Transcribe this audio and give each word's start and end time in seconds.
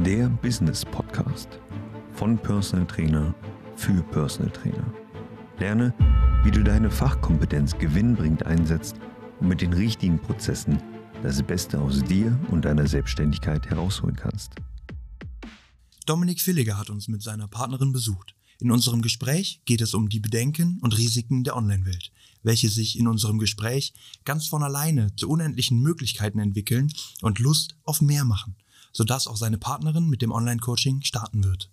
Der 0.00 0.28
Business 0.28 0.84
Podcast 0.86 1.60
von 2.14 2.38
Personal 2.38 2.86
Trainer 2.86 3.34
für 3.76 4.02
Personal 4.04 4.50
Trainer. 4.50 4.92
Lerne, 5.60 5.94
wie 6.42 6.50
du 6.50 6.64
deine 6.64 6.90
Fachkompetenz 6.90 7.76
gewinnbringend 7.78 8.44
einsetzt 8.44 8.96
und 9.38 9.48
mit 9.48 9.60
den 9.60 9.74
richtigen 9.74 10.18
Prozessen 10.18 10.82
das 11.22 11.42
Beste 11.42 11.78
aus 11.78 12.02
dir 12.02 12.36
und 12.50 12.64
deiner 12.64 12.88
Selbstständigkeit 12.88 13.66
herausholen 13.68 14.16
kannst. 14.16 14.52
Dominik 16.06 16.40
Villiger 16.40 16.78
hat 16.78 16.88
uns 16.88 17.06
mit 17.06 17.22
seiner 17.22 17.46
Partnerin 17.46 17.92
besucht. 17.92 18.34
In 18.58 18.72
unserem 18.72 19.02
Gespräch 19.02 19.60
geht 19.66 19.82
es 19.82 19.92
um 19.92 20.08
die 20.08 20.20
Bedenken 20.20 20.78
und 20.80 20.96
Risiken 20.96 21.44
der 21.44 21.54
Online-Welt, 21.54 22.10
welche 22.42 22.70
sich 22.70 22.98
in 22.98 23.06
unserem 23.06 23.38
Gespräch 23.38 23.92
ganz 24.24 24.46
von 24.46 24.62
alleine 24.62 25.14
zu 25.16 25.28
unendlichen 25.28 25.80
Möglichkeiten 25.80 26.38
entwickeln 26.38 26.90
und 27.20 27.38
Lust 27.38 27.76
auf 27.84 28.00
mehr 28.00 28.24
machen, 28.24 28.56
sodass 28.92 29.26
auch 29.26 29.36
seine 29.36 29.58
Partnerin 29.58 30.08
mit 30.08 30.22
dem 30.22 30.32
Online-Coaching 30.32 31.02
starten 31.02 31.44
wird. 31.44 31.70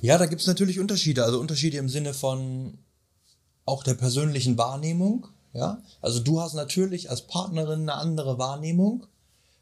Ja, 0.00 0.18
da 0.18 0.26
gibt 0.26 0.40
es 0.40 0.46
natürlich 0.46 0.78
Unterschiede. 0.78 1.24
Also 1.24 1.40
Unterschiede 1.40 1.78
im 1.78 1.88
Sinne 1.88 2.14
von 2.14 2.78
auch 3.64 3.82
der 3.82 3.94
persönlichen 3.94 4.56
Wahrnehmung. 4.56 5.28
Ja, 5.52 5.82
also 6.00 6.20
du 6.20 6.40
hast 6.40 6.54
natürlich 6.54 7.10
als 7.10 7.26
Partnerin 7.26 7.82
eine 7.82 7.94
andere 7.94 8.38
Wahrnehmung, 8.38 9.06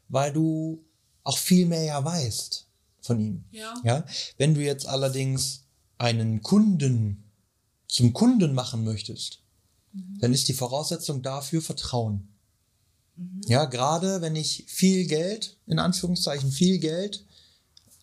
weil 0.09 0.31
du 0.33 0.83
auch 1.23 1.37
viel 1.37 1.65
mehr 1.65 1.83
ja 1.83 2.03
weißt 2.03 2.67
von 3.01 3.19
ihm. 3.19 3.43
Ja. 3.51 3.73
Ja, 3.83 4.05
wenn 4.37 4.53
du 4.53 4.61
jetzt 4.61 4.87
allerdings 4.87 5.63
einen 5.97 6.41
Kunden 6.41 7.23
zum 7.87 8.13
Kunden 8.13 8.53
machen 8.53 8.83
möchtest, 8.83 9.39
dann 10.19 10.33
ist 10.33 10.47
die 10.47 10.53
Voraussetzung 10.53 11.21
dafür 11.21 11.61
Vertrauen. 11.61 12.27
Ja, 13.47 13.65
gerade 13.65 14.21
wenn 14.21 14.35
ich 14.35 14.65
viel 14.67 15.07
Geld, 15.07 15.57
in 15.65 15.79
Anführungszeichen 15.79 16.51
viel 16.51 16.79
Geld, 16.79 17.25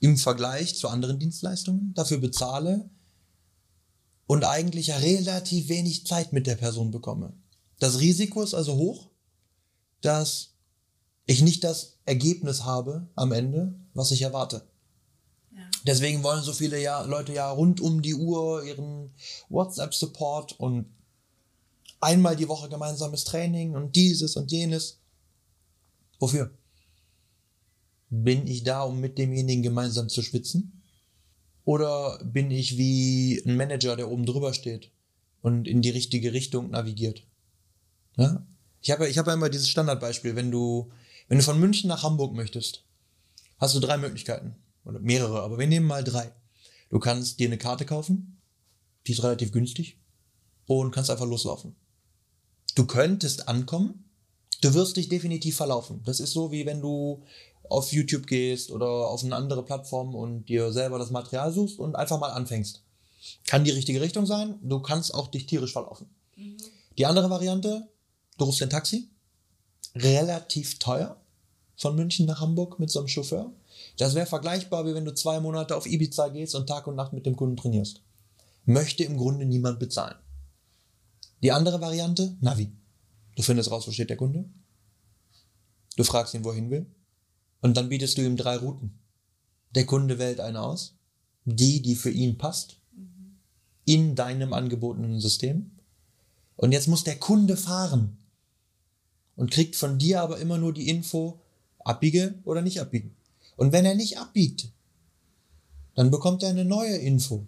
im 0.00 0.16
Vergleich 0.18 0.76
zu 0.76 0.88
anderen 0.88 1.18
Dienstleistungen 1.18 1.94
dafür 1.94 2.18
bezahle 2.18 2.90
und 4.26 4.44
eigentlich 4.44 4.88
ja 4.88 4.96
relativ 4.96 5.68
wenig 5.68 6.06
Zeit 6.06 6.32
mit 6.32 6.46
der 6.46 6.56
Person 6.56 6.90
bekomme. 6.90 7.32
Das 7.78 8.00
Risiko 8.00 8.42
ist 8.42 8.54
also 8.54 8.74
hoch, 8.76 9.10
dass 10.00 10.50
ich 11.26 11.42
nicht 11.42 11.64
das 11.64 11.98
Ergebnis 12.04 12.64
habe 12.64 13.08
am 13.14 13.32
Ende, 13.32 13.74
was 13.94 14.10
ich 14.10 14.22
erwarte. 14.22 14.66
Ja. 15.54 15.62
Deswegen 15.86 16.22
wollen 16.22 16.42
so 16.42 16.52
viele 16.52 16.80
ja, 16.80 17.02
Leute 17.02 17.32
ja 17.32 17.50
rund 17.50 17.80
um 17.80 18.02
die 18.02 18.14
Uhr 18.14 18.64
ihren 18.64 19.14
WhatsApp-Support 19.48 20.58
und 20.60 20.86
einmal 22.00 22.36
die 22.36 22.48
Woche 22.48 22.68
gemeinsames 22.68 23.24
Training 23.24 23.74
und 23.74 23.96
dieses 23.96 24.36
und 24.36 24.52
jenes. 24.52 25.00
Wofür? 26.24 26.50
Bin 28.08 28.46
ich 28.46 28.62
da, 28.64 28.82
um 28.84 28.98
mit 28.98 29.18
demjenigen 29.18 29.62
gemeinsam 29.62 30.08
zu 30.08 30.22
schwitzen? 30.22 30.82
Oder 31.64 32.18
bin 32.24 32.50
ich 32.50 32.78
wie 32.78 33.42
ein 33.44 33.58
Manager, 33.58 33.94
der 33.94 34.10
oben 34.10 34.24
drüber 34.24 34.54
steht 34.54 34.90
und 35.42 35.68
in 35.68 35.82
die 35.82 35.90
richtige 35.90 36.32
Richtung 36.32 36.70
navigiert? 36.70 37.26
Ja? 38.16 38.46
Ich 38.80 38.90
habe 38.90 39.06
ich 39.06 39.18
habe 39.18 39.32
ja 39.32 39.34
immer 39.34 39.50
dieses 39.50 39.68
Standardbeispiel, 39.68 40.34
wenn 40.34 40.50
du, 40.50 40.90
wenn 41.28 41.36
du 41.36 41.44
von 41.44 41.60
München 41.60 41.88
nach 41.88 42.04
Hamburg 42.04 42.32
möchtest, 42.32 42.86
hast 43.58 43.74
du 43.74 43.80
drei 43.80 43.98
Möglichkeiten. 43.98 44.56
Oder 44.86 45.00
mehrere, 45.00 45.42
aber 45.42 45.58
wir 45.58 45.66
nehmen 45.66 45.86
mal 45.86 46.04
drei. 46.04 46.32
Du 46.88 47.00
kannst 47.00 47.38
dir 47.38 47.48
eine 47.48 47.58
Karte 47.58 47.84
kaufen, 47.84 48.40
die 49.06 49.12
ist 49.12 49.22
relativ 49.22 49.52
günstig, 49.52 50.00
und 50.64 50.90
kannst 50.90 51.10
einfach 51.10 51.26
loslaufen. 51.26 51.76
Du 52.74 52.86
könntest 52.86 53.46
ankommen, 53.46 54.03
du 54.64 54.74
wirst 54.74 54.96
dich 54.96 55.08
definitiv 55.08 55.56
verlaufen. 55.56 56.00
Das 56.04 56.20
ist 56.20 56.32
so, 56.32 56.50
wie 56.50 56.64
wenn 56.64 56.80
du 56.80 57.22
auf 57.68 57.92
YouTube 57.92 58.26
gehst 58.26 58.70
oder 58.70 58.86
auf 58.86 59.22
eine 59.22 59.36
andere 59.36 59.62
Plattform 59.62 60.14
und 60.14 60.46
dir 60.46 60.72
selber 60.72 60.98
das 60.98 61.10
Material 61.10 61.52
suchst 61.52 61.78
und 61.78 61.96
einfach 61.96 62.18
mal 62.18 62.30
anfängst. 62.30 62.82
Kann 63.46 63.64
die 63.64 63.70
richtige 63.70 64.00
Richtung 64.00 64.26
sein, 64.26 64.58
du 64.62 64.80
kannst 64.80 65.14
auch 65.14 65.28
dich 65.28 65.46
tierisch 65.46 65.72
verlaufen. 65.72 66.08
Die 66.98 67.06
andere 67.06 67.30
Variante, 67.30 67.88
du 68.38 68.44
rufst 68.44 68.62
ein 68.62 68.70
Taxi, 68.70 69.08
relativ 69.94 70.78
teuer, 70.78 71.16
von 71.76 71.96
München 71.96 72.26
nach 72.26 72.40
Hamburg 72.40 72.78
mit 72.78 72.90
so 72.90 73.00
einem 73.00 73.08
Chauffeur. 73.08 73.52
Das 73.98 74.14
wäre 74.14 74.26
vergleichbar, 74.26 74.86
wie 74.86 74.94
wenn 74.94 75.04
du 75.04 75.14
zwei 75.14 75.40
Monate 75.40 75.76
auf 75.76 75.86
Ibiza 75.86 76.28
gehst 76.28 76.54
und 76.54 76.66
Tag 76.66 76.86
und 76.86 76.94
Nacht 76.96 77.12
mit 77.12 77.26
dem 77.26 77.36
Kunden 77.36 77.56
trainierst. 77.56 78.00
Möchte 78.64 79.04
im 79.04 79.16
Grunde 79.16 79.44
niemand 79.44 79.78
bezahlen. 79.78 80.16
Die 81.42 81.52
andere 81.52 81.80
Variante, 81.80 82.36
Navi. 82.40 82.70
Du 83.34 83.42
findest 83.42 83.70
raus, 83.70 83.86
wo 83.86 83.90
steht 83.90 84.10
der 84.10 84.16
Kunde. 84.16 84.44
Du 85.96 86.04
fragst 86.04 86.34
ihn, 86.34 86.44
wo 86.44 86.50
er 86.50 86.56
hin 86.56 86.70
will. 86.70 86.86
Und 87.60 87.76
dann 87.76 87.88
bietest 87.88 88.18
du 88.18 88.22
ihm 88.22 88.36
drei 88.36 88.56
Routen. 88.56 88.98
Der 89.74 89.86
Kunde 89.86 90.18
wählt 90.18 90.40
eine 90.40 90.60
aus. 90.60 90.94
Die, 91.44 91.82
die 91.82 91.94
für 91.94 92.10
ihn 92.10 92.38
passt. 92.38 92.78
In 93.84 94.14
deinem 94.14 94.52
angebotenen 94.52 95.20
System. 95.20 95.72
Und 96.56 96.72
jetzt 96.72 96.88
muss 96.88 97.04
der 97.04 97.18
Kunde 97.18 97.56
fahren. 97.56 98.18
Und 99.36 99.50
kriegt 99.50 99.76
von 99.76 99.98
dir 99.98 100.22
aber 100.22 100.38
immer 100.38 100.58
nur 100.58 100.72
die 100.72 100.88
Info, 100.88 101.40
abbiege 101.80 102.38
oder 102.44 102.62
nicht 102.62 102.80
abbiegen. 102.80 103.16
Und 103.56 103.72
wenn 103.72 103.84
er 103.84 103.96
nicht 103.96 104.18
abbiegt, 104.18 104.68
dann 105.94 106.10
bekommt 106.10 106.42
er 106.42 106.50
eine 106.50 106.64
neue 106.64 106.96
Info. 106.96 107.46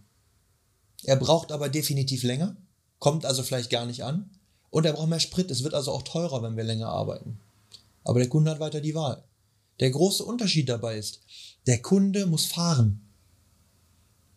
Er 1.05 1.17
braucht 1.17 1.53
aber 1.53 1.69
definitiv 1.69 2.25
länger, 2.25 2.57
kommt 2.99 3.25
also 3.25 3.43
vielleicht 3.43 3.71
gar 3.71 3.87
nicht 3.87 4.03
an 4.03 4.36
und 4.71 4.85
er 4.85 4.93
braucht 4.93 5.09
mehr 5.09 5.21
Sprit. 5.21 5.51
Es 5.51 5.63
wird 5.63 5.75
also 5.75 5.93
auch 5.93 6.03
teurer, 6.03 6.43
wenn 6.43 6.57
wir 6.57 6.65
länger 6.65 6.89
arbeiten. 6.89 7.39
Aber 8.05 8.19
der 8.19 8.29
Kunde 8.29 8.51
hat 8.51 8.61
weiter 8.61 8.81
die 8.81 8.95
Wahl. 8.95 9.25
Der 9.81 9.91
große 9.91 10.25
Unterschied 10.25 10.69
dabei 10.69 10.97
ist, 10.97 11.21
der 11.67 11.83
Kunde 11.83 12.27
muss 12.27 12.47
fahren. 12.47 13.09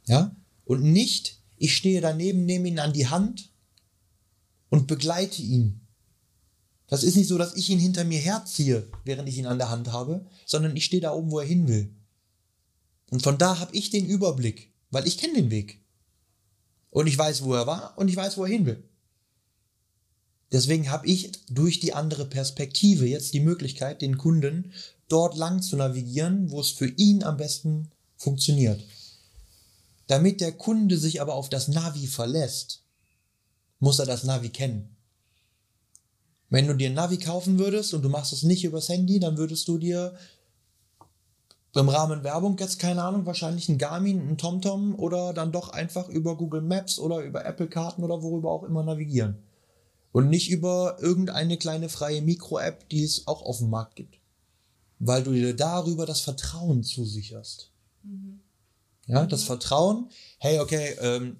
Ja? 0.07 0.35
Und 0.65 0.83
nicht, 0.83 1.39
ich 1.57 1.75
stehe 1.75 2.01
daneben, 2.01 2.45
nehme 2.45 2.67
ihn 2.67 2.79
an 2.79 2.93
die 2.93 3.07
Hand 3.07 3.51
und 4.69 4.87
begleite 4.87 5.41
ihn. 5.41 5.81
Das 6.87 7.03
ist 7.03 7.15
nicht 7.15 7.27
so, 7.27 7.37
dass 7.37 7.55
ich 7.55 7.69
ihn 7.69 7.79
hinter 7.79 8.03
mir 8.03 8.19
herziehe, 8.19 8.89
während 9.05 9.29
ich 9.29 9.37
ihn 9.37 9.45
an 9.45 9.59
der 9.59 9.69
Hand 9.69 9.91
habe, 9.91 10.25
sondern 10.45 10.75
ich 10.75 10.85
stehe 10.85 11.01
da 11.01 11.13
oben, 11.13 11.29
wo 11.29 11.39
er 11.39 11.45
hin 11.45 11.67
will. 11.67 11.93
Und 13.11 13.21
von 13.21 13.37
da 13.37 13.59
habe 13.59 13.75
ich 13.75 13.91
den 13.91 14.05
Überblick, 14.05 14.73
weil 14.89 15.07
ich 15.07 15.17
kenne 15.17 15.35
den 15.35 15.51
Weg. 15.51 15.83
Und 16.89 17.05
ich 17.05 17.17
weiß, 17.17 17.43
wo 17.43 17.53
er 17.53 17.67
war 17.67 17.97
und 17.97 18.07
ich 18.07 18.15
weiß, 18.15 18.37
wo 18.37 18.43
er 18.43 18.49
hin 18.49 18.65
will. 18.65 18.88
Deswegen 20.51 20.89
habe 20.89 21.07
ich 21.07 21.31
durch 21.49 21.79
die 21.79 21.93
andere 21.93 22.25
Perspektive 22.25 23.05
jetzt 23.05 23.33
die 23.33 23.39
Möglichkeit, 23.39 24.01
den 24.01 24.17
Kunden 24.17 24.73
dort 25.07 25.37
lang 25.37 25.61
zu 25.61 25.75
navigieren, 25.75 26.49
wo 26.51 26.59
es 26.59 26.69
für 26.69 26.87
ihn 26.87 27.23
am 27.23 27.37
besten 27.37 27.91
funktioniert. 28.17 28.83
Damit 30.07 30.41
der 30.41 30.53
Kunde 30.53 30.97
sich 30.97 31.21
aber 31.21 31.35
auf 31.35 31.49
das 31.49 31.67
Navi 31.67 32.07
verlässt, 32.07 32.81
muss 33.79 33.99
er 33.99 34.07
das 34.07 34.23
Navi 34.23 34.49
kennen. 34.49 34.95
Wenn 36.49 36.67
du 36.67 36.75
dir 36.75 36.89
ein 36.89 36.95
Navi 36.95 37.17
kaufen 37.17 37.59
würdest 37.59 37.93
und 37.93 38.01
du 38.01 38.09
machst 38.09 38.33
es 38.33 38.41
nicht 38.41 38.63
übers 38.63 38.89
Handy, 38.89 39.19
dann 39.19 39.37
würdest 39.37 39.67
du 39.67 39.77
dir 39.77 40.15
im 41.75 41.89
Rahmen 41.89 42.23
Werbung 42.23 42.57
jetzt 42.57 42.79
keine 42.79 43.03
Ahnung, 43.03 43.27
wahrscheinlich 43.27 43.69
ein 43.69 43.77
Garmin, 43.77 44.27
ein 44.27 44.37
TomTom 44.39 44.97
oder 44.97 45.33
dann 45.33 45.51
doch 45.51 45.69
einfach 45.69 46.09
über 46.09 46.35
Google 46.35 46.61
Maps 46.61 46.97
oder 46.97 47.19
über 47.19 47.45
Apple 47.45 47.67
Karten 47.67 48.03
oder 48.03 48.23
worüber 48.23 48.49
auch 48.49 48.63
immer 48.63 48.83
navigieren. 48.83 49.37
Und 50.11 50.29
nicht 50.29 50.49
über 50.49 50.97
irgendeine 50.99 51.57
kleine 51.57 51.89
freie 51.89 52.21
Mikro-App, 52.21 52.89
die 52.89 53.03
es 53.03 53.27
auch 53.27 53.43
auf 53.43 53.59
dem 53.59 53.69
Markt 53.69 53.95
gibt. 53.95 54.17
Weil 54.97 55.23
du 55.23 55.31
dir 55.31 55.55
darüber 55.55 56.05
das 56.05 56.21
Vertrauen 56.21 56.83
zusicherst. 56.83 57.71
Ja, 59.05 59.25
das 59.25 59.43
Vertrauen, 59.43 60.09
hey, 60.39 60.59
okay, 60.59 60.95
ähm, 61.01 61.37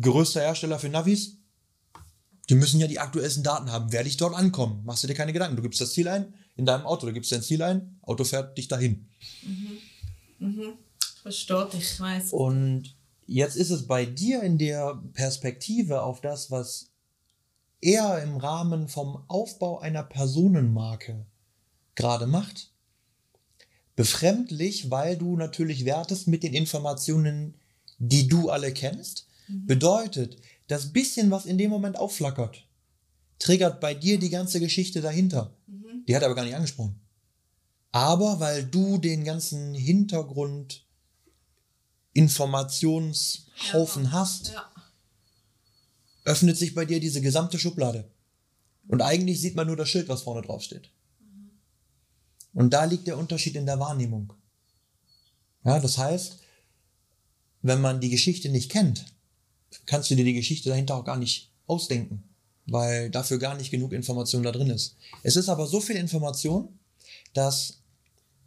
größter 0.00 0.40
Hersteller 0.40 0.78
für 0.78 0.88
Navis, 0.88 1.36
die 2.48 2.54
müssen 2.54 2.80
ja 2.80 2.86
die 2.86 2.98
aktuellsten 2.98 3.42
Daten 3.42 3.70
haben. 3.70 3.92
Werde 3.92 4.08
ich 4.08 4.16
dort 4.16 4.34
ankommen? 4.34 4.82
Machst 4.84 5.02
du 5.02 5.06
dir 5.06 5.14
keine 5.14 5.32
Gedanken. 5.32 5.56
Du 5.56 5.62
gibst 5.62 5.80
das 5.80 5.92
Ziel 5.92 6.08
ein 6.08 6.32
in 6.56 6.66
deinem 6.66 6.86
Auto, 6.86 7.06
du 7.06 7.12
gibst 7.12 7.30
dein 7.30 7.42
Ziel 7.42 7.62
ein, 7.62 7.98
Auto 8.02 8.24
fährt 8.24 8.56
dich 8.56 8.68
dahin. 8.68 9.08
Versteht, 11.22 11.74
ich 11.74 12.00
weiß. 12.00 12.32
Und 12.32 12.96
jetzt 13.26 13.56
ist 13.56 13.70
es 13.70 13.86
bei 13.86 14.06
dir 14.06 14.42
in 14.42 14.58
der 14.58 15.02
Perspektive 15.12 16.02
auf 16.02 16.20
das, 16.20 16.50
was 16.50 16.90
er 17.80 18.22
im 18.22 18.36
Rahmen 18.36 18.88
vom 18.88 19.22
Aufbau 19.28 19.78
einer 19.78 20.02
Personenmarke 20.02 21.26
gerade 21.94 22.26
macht, 22.26 22.72
befremdlich, 23.96 24.90
weil 24.90 25.16
du 25.16 25.36
natürlich 25.36 25.84
wertest 25.84 26.28
mit 26.28 26.42
den 26.42 26.54
Informationen, 26.54 27.54
die 27.98 28.28
du 28.28 28.50
alle 28.50 28.72
kennst. 28.72 29.26
Bedeutet, 29.48 30.36
das 30.68 30.92
bisschen, 30.92 31.30
was 31.30 31.46
in 31.46 31.58
dem 31.58 31.70
Moment 31.70 31.96
aufflackert, 31.96 32.64
triggert 33.38 33.80
bei 33.80 33.94
dir 33.94 34.18
die 34.18 34.30
ganze 34.30 34.60
Geschichte 34.60 35.00
dahinter. 35.00 35.54
Die 36.06 36.14
hat 36.14 36.22
er 36.22 36.26
aber 36.26 36.34
gar 36.34 36.44
nicht 36.44 36.54
angesprochen. 36.54 37.00
Aber 37.90 38.40
weil 38.40 38.64
du 38.64 38.98
den 38.98 39.24
ganzen 39.24 39.74
Hintergrund 39.74 40.84
Informationshaufen 42.12 44.12
hast, 44.12 44.52
Ja. 44.52 44.70
Öffnet 46.28 46.58
sich 46.58 46.74
bei 46.74 46.84
dir 46.84 47.00
diese 47.00 47.22
gesamte 47.22 47.58
Schublade. 47.58 48.10
Und 48.86 49.00
eigentlich 49.00 49.40
sieht 49.40 49.56
man 49.56 49.66
nur 49.66 49.76
das 49.76 49.88
Schild, 49.88 50.08
was 50.08 50.22
vorne 50.22 50.42
drauf 50.42 50.62
steht. 50.62 50.90
Und 52.52 52.70
da 52.72 52.84
liegt 52.84 53.06
der 53.06 53.18
Unterschied 53.18 53.56
in 53.56 53.66
der 53.66 53.80
Wahrnehmung. 53.80 54.32
Ja, 55.64 55.80
das 55.80 55.96
heißt, 55.96 56.38
wenn 57.62 57.80
man 57.80 58.00
die 58.00 58.10
Geschichte 58.10 58.50
nicht 58.50 58.70
kennt, 58.70 59.06
kannst 59.86 60.10
du 60.10 60.16
dir 60.16 60.24
die 60.24 60.34
Geschichte 60.34 60.68
dahinter 60.68 60.96
auch 60.96 61.04
gar 61.04 61.18
nicht 61.18 61.50
ausdenken, 61.66 62.24
weil 62.66 63.10
dafür 63.10 63.38
gar 63.38 63.56
nicht 63.56 63.70
genug 63.70 63.92
Information 63.92 64.42
da 64.42 64.52
drin 64.52 64.70
ist. 64.70 64.96
Es 65.22 65.36
ist 65.36 65.48
aber 65.48 65.66
so 65.66 65.80
viel 65.80 65.96
Information, 65.96 66.78
dass 67.32 67.82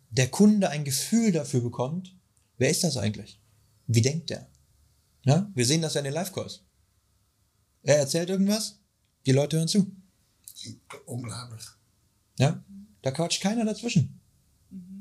der 0.10 0.30
Kunde 0.30 0.70
ein 0.70 0.84
Gefühl 0.84 1.32
dafür 1.32 1.62
bekommt, 1.62 2.16
wer 2.58 2.70
ist 2.70 2.84
das 2.84 2.98
eigentlich? 2.98 3.40
Wie 3.88 4.02
denkt 4.02 4.30
der? 4.30 4.48
Ja, 5.24 5.50
wir 5.54 5.66
sehen 5.66 5.82
das 5.82 5.96
ja 5.96 6.00
in 6.00 6.06
den 6.06 6.14
Live-Calls. 6.14 6.62
Er 7.84 7.98
erzählt 7.98 8.30
irgendwas, 8.30 8.80
die 9.26 9.32
Leute 9.32 9.58
hören 9.58 9.68
zu. 9.68 9.92
Unglaublich. 11.06 11.64
Ja, 12.38 12.64
da 13.02 13.12
quatscht 13.12 13.42
keiner 13.42 13.66
dazwischen. 13.66 14.20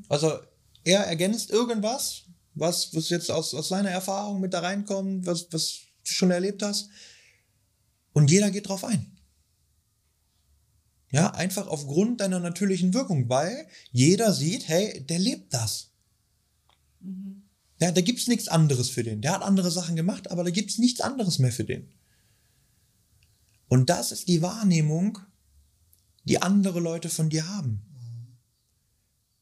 Also 0.09 0.38
er 0.85 1.00
ergänzt 1.00 1.50
irgendwas, 1.50 2.23
was, 2.55 2.94
was 2.94 3.11
jetzt 3.11 3.31
aus, 3.31 3.55
aus 3.55 3.69
seiner 3.69 3.91
Erfahrung 3.91 4.41
mit 4.41 4.55
da 4.55 4.61
reinkommt, 4.61 5.27
was, 5.27 5.47
was 5.53 5.81
du 6.05 6.11
schon 6.11 6.31
erlebt 6.31 6.62
hast. 6.62 6.88
Und 8.12 8.31
jeder 8.31 8.50
geht 8.50 8.69
drauf 8.69 8.85
ein. 8.85 9.17
Ja, 11.12 11.33
einfach 11.33 11.67
aufgrund 11.67 12.21
deiner 12.21 12.41
natürlichen 12.41 12.94
Wirkung, 12.94 13.29
weil 13.29 13.67
jeder 13.91 14.33
sieht, 14.33 14.69
hey, 14.69 15.05
der 15.05 15.19
lebt 15.19 15.53
das. 15.53 15.91
Ja, 17.81 17.91
da 17.91 18.00
gibt's 18.00 18.29
nichts 18.29 18.49
anderes 18.49 18.91
für 18.91 19.03
den. 19.03 19.21
Der 19.21 19.33
hat 19.33 19.43
andere 19.43 19.71
Sachen 19.71 19.97
gemacht, 19.97 20.31
aber 20.31 20.44
da 20.44 20.50
gibt's 20.50 20.79
nichts 20.79 21.00
anderes 21.00 21.38
mehr 21.38 21.53
für 21.53 21.65
den. 21.65 21.88
Und 23.71 23.89
das 23.89 24.11
ist 24.11 24.27
die 24.27 24.43
Wahrnehmung, 24.43 25.21
die 26.25 26.43
andere 26.43 26.81
Leute 26.81 27.09
von 27.09 27.31
dir 27.31 27.49
haben. 27.49 27.81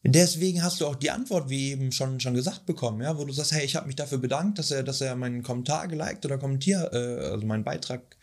Deswegen 0.05 0.63
hast 0.63 0.81
du 0.81 0.87
auch 0.87 0.95
die 0.95 1.11
Antwort, 1.11 1.49
wie 1.49 1.71
eben 1.71 1.93
schon, 1.93 2.21
schon 2.21 2.35
gesagt 2.35 2.67
bekommen, 2.67 3.01
ja, 3.01 3.17
wo 3.19 3.25
du 3.25 3.33
sagst, 3.33 3.53
hey, 3.53 3.65
ich 3.65 3.75
habe 3.75 3.87
mich 3.87 3.97
dafür 3.97 4.19
bedankt, 4.19 4.59
dass 4.59 4.71
er, 4.71 4.83
dass 4.83 5.01
er 5.01 5.17
meinen 5.17 5.43
Kommentar 5.43 5.89
geliked 5.89 6.27
oder 6.27 6.37
kommentiert, 6.37 6.93
äh, 6.93 7.31
also 7.31 7.47
meinen 7.47 7.65
Beitrag 7.65 8.17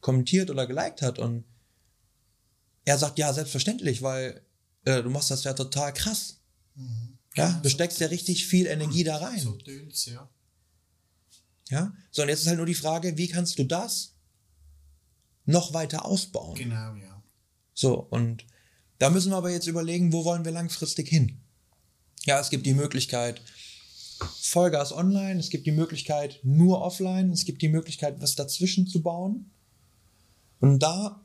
kommentiert 0.00 0.50
oder 0.50 0.66
geliked 0.66 1.02
hat. 1.02 1.18
Und 1.18 1.44
er 2.86 2.96
sagt, 2.96 3.18
ja, 3.18 3.32
selbstverständlich, 3.32 4.00
weil 4.00 4.40
äh, 4.86 5.02
du 5.02 5.10
machst 5.10 5.30
das 5.30 5.44
ja 5.44 5.52
total 5.52 5.92
krass. 5.92 6.40
Ja, 7.36 7.60
du 7.62 7.68
steckst 7.68 8.00
ja 8.00 8.06
richtig 8.06 8.46
viel 8.46 8.66
Energie 8.66 9.04
da 9.04 9.18
rein. 9.18 9.38
So 9.38 9.52
tönt's, 9.52 10.06
ja. 10.06 10.28
Ja? 11.68 11.94
So, 12.10 12.22
und 12.22 12.28
jetzt 12.28 12.40
ist 12.40 12.46
halt 12.46 12.56
nur 12.56 12.66
die 12.66 12.74
Frage, 12.74 13.18
wie 13.18 13.28
kannst 13.28 13.58
du 13.58 13.64
das 13.64 14.11
noch 15.44 15.74
weiter 15.74 16.04
ausbauen? 16.04 16.54
Genau, 16.54 16.94
ja. 16.94 17.22
So, 17.74 17.94
und 18.10 18.44
da 18.98 19.10
müssen 19.10 19.32
wir 19.32 19.36
aber 19.36 19.50
jetzt 19.50 19.66
überlegen, 19.66 20.12
wo 20.12 20.24
wollen 20.24 20.44
wir 20.44 20.52
langfristig 20.52 21.08
hin? 21.08 21.40
Ja, 22.24 22.38
es 22.38 22.50
gibt 22.50 22.66
die 22.66 22.74
Möglichkeit 22.74 23.42
Vollgas 24.40 24.92
online, 24.92 25.40
es 25.40 25.50
gibt 25.50 25.66
die 25.66 25.72
Möglichkeit 25.72 26.38
nur 26.44 26.82
offline, 26.82 27.32
es 27.32 27.44
gibt 27.44 27.62
die 27.62 27.68
Möglichkeit, 27.68 28.20
was 28.20 28.36
dazwischen 28.36 28.86
zu 28.86 29.02
bauen. 29.02 29.50
Und 30.60 30.80
da 30.80 31.24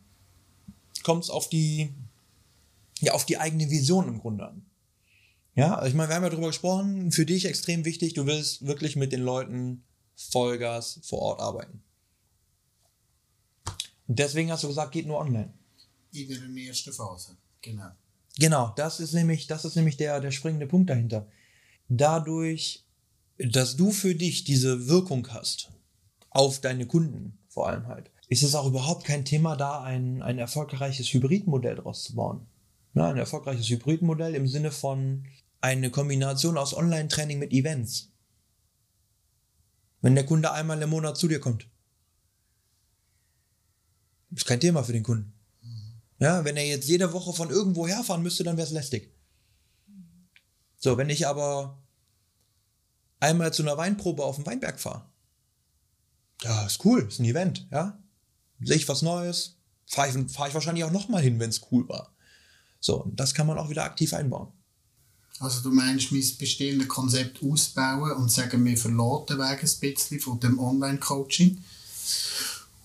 kommt 1.04 1.24
es 1.24 1.30
auf 1.30 1.50
die, 1.50 1.94
ja, 3.02 3.14
auf 3.14 3.26
die 3.26 3.38
eigene 3.38 3.70
Vision 3.70 4.08
im 4.08 4.20
Grunde 4.20 4.48
an. 4.48 4.66
Ja, 5.56 5.76
also 5.76 5.90
ich 5.90 5.94
meine, 5.94 6.10
wir 6.10 6.16
haben 6.16 6.24
ja 6.24 6.30
darüber 6.30 6.48
gesprochen, 6.48 7.12
für 7.12 7.26
dich 7.26 7.46
extrem 7.46 7.86
wichtig, 7.86 8.14
du 8.14 8.26
willst 8.26 8.66
wirklich 8.66 8.96
mit 8.96 9.12
den 9.12 9.22
Leuten 9.22 9.84
Vollgas 10.16 11.00
vor 11.04 11.20
Ort 11.20 11.40
arbeiten. 11.40 11.84
Deswegen 14.08 14.52
hast 14.52 14.64
du 14.64 14.68
gesagt, 14.68 14.92
geht 14.92 15.06
nur 15.06 15.20
online. 15.20 15.54
In 16.12 16.28
der 16.28 16.64
ersten 16.66 16.94
Phase. 16.94 17.38
Genau. 17.62 17.92
Genau, 18.40 18.74
das 18.76 19.00
ist 19.00 19.14
nämlich, 19.14 19.48
das 19.48 19.66
ist 19.66 19.76
nämlich 19.76 19.98
der, 19.98 20.20
der 20.20 20.32
springende 20.32 20.68
Punkt 20.68 20.90
dahinter. 20.90 21.28
Dadurch, 21.90 22.86
dass 23.38 23.76
du 23.76 23.92
für 23.92 24.16
dich 24.16 24.44
diese 24.44 24.88
Wirkung 24.88 25.28
hast, 25.30 25.72
auf 26.30 26.62
deine 26.62 26.86
Kunden 26.86 27.38
vor 27.50 27.68
allem 27.68 27.88
halt, 27.88 28.12
ist 28.30 28.44
es 28.44 28.56
auch 28.56 28.68
überhaupt 28.68 29.06
kein 29.06 29.26
Thema 29.26 29.56
da, 29.56 29.82
ein, 29.82 30.22
ein 30.22 30.38
erfolgreiches 30.38 31.08
Hybridmodell 31.14 31.76
draus 31.76 32.04
zu 32.04 32.16
bauen. 32.16 32.46
Ja, 32.94 33.10
ein 33.10 33.18
erfolgreiches 33.18 33.70
Hybridmodell 33.70 34.36
im 34.36 34.48
Sinne 34.48 34.72
von 34.72 35.26
eine 35.62 35.90
Kombination 35.90 36.58
aus 36.58 36.76
Online-Training 36.76 37.40
mit 37.40 37.52
Events. 37.52 38.12
Wenn 40.02 40.16
der 40.16 40.26
Kunde 40.26 40.52
einmal 40.52 40.82
im 40.82 40.90
Monat 40.90 41.18
zu 41.18 41.28
dir 41.28 41.40
kommt. 41.40 41.68
Ist 44.32 44.46
kein 44.46 44.60
Thema 44.60 44.84
für 44.84 44.94
den 44.94 45.04
Kunden. 45.04 45.34
Ja, 46.20 46.44
wenn 46.44 46.58
er 46.58 46.66
jetzt 46.66 46.88
jede 46.88 47.14
Woche 47.14 47.34
von 47.34 47.50
irgendwo 47.50 47.88
herfahren 47.88 48.24
müsste, 48.24 48.44
dann 48.44 48.58
wäre 48.58 48.68
es 48.68 48.74
lästig. 48.74 49.14
So, 50.78 50.98
wenn 50.98 51.10
ich 51.10 51.28
aber 51.28 51.82
einmal 53.20 53.54
zu 53.54 53.64
einer 53.64 53.78
Weinprobe 53.78 54.24
auf 54.24 54.36
den 54.36 54.46
Weinberg 54.46 54.80
fahre, 54.80 55.06
ja, 56.42 56.66
ist 56.66 56.84
cool, 56.86 57.04
ist 57.08 57.20
ein 57.20 57.26
Event, 57.26 57.68
ja. 57.72 58.00
Sehe 58.62 58.78
ich 58.78 58.90
was 58.90 59.04
Neues, 59.04 59.58
fahre 59.86 60.10
ich, 60.10 60.32
fahr 60.32 60.48
ich 60.48 60.54
wahrscheinlich 60.54 60.84
auch 60.84 60.92
nochmal 60.92 61.22
hin, 61.22 61.40
wenn 61.40 61.50
es 61.50 61.62
cool 61.72 61.88
war. 61.88 62.16
So, 62.80 63.04
und 63.04 63.20
das 63.20 63.34
kann 63.34 63.48
man 63.48 63.58
auch 63.58 63.70
wieder 63.70 63.84
aktiv 63.84 64.14
einbauen. 64.14 64.52
Also 65.40 65.62
du 65.62 65.70
meinst, 65.72 66.12
mein 66.12 66.24
bestehendes 66.40 66.88
Konzept 66.88 67.44
ausbauen 67.44 68.12
und 68.14 68.32
sagen, 68.32 68.66
wir 68.66 68.78
verlassen 68.78 69.26
den 69.30 69.42
ein 69.42 69.60
bisschen 69.80 70.20
von 70.20 70.40
dem 70.40 70.58
Online-Coaching 70.58 71.64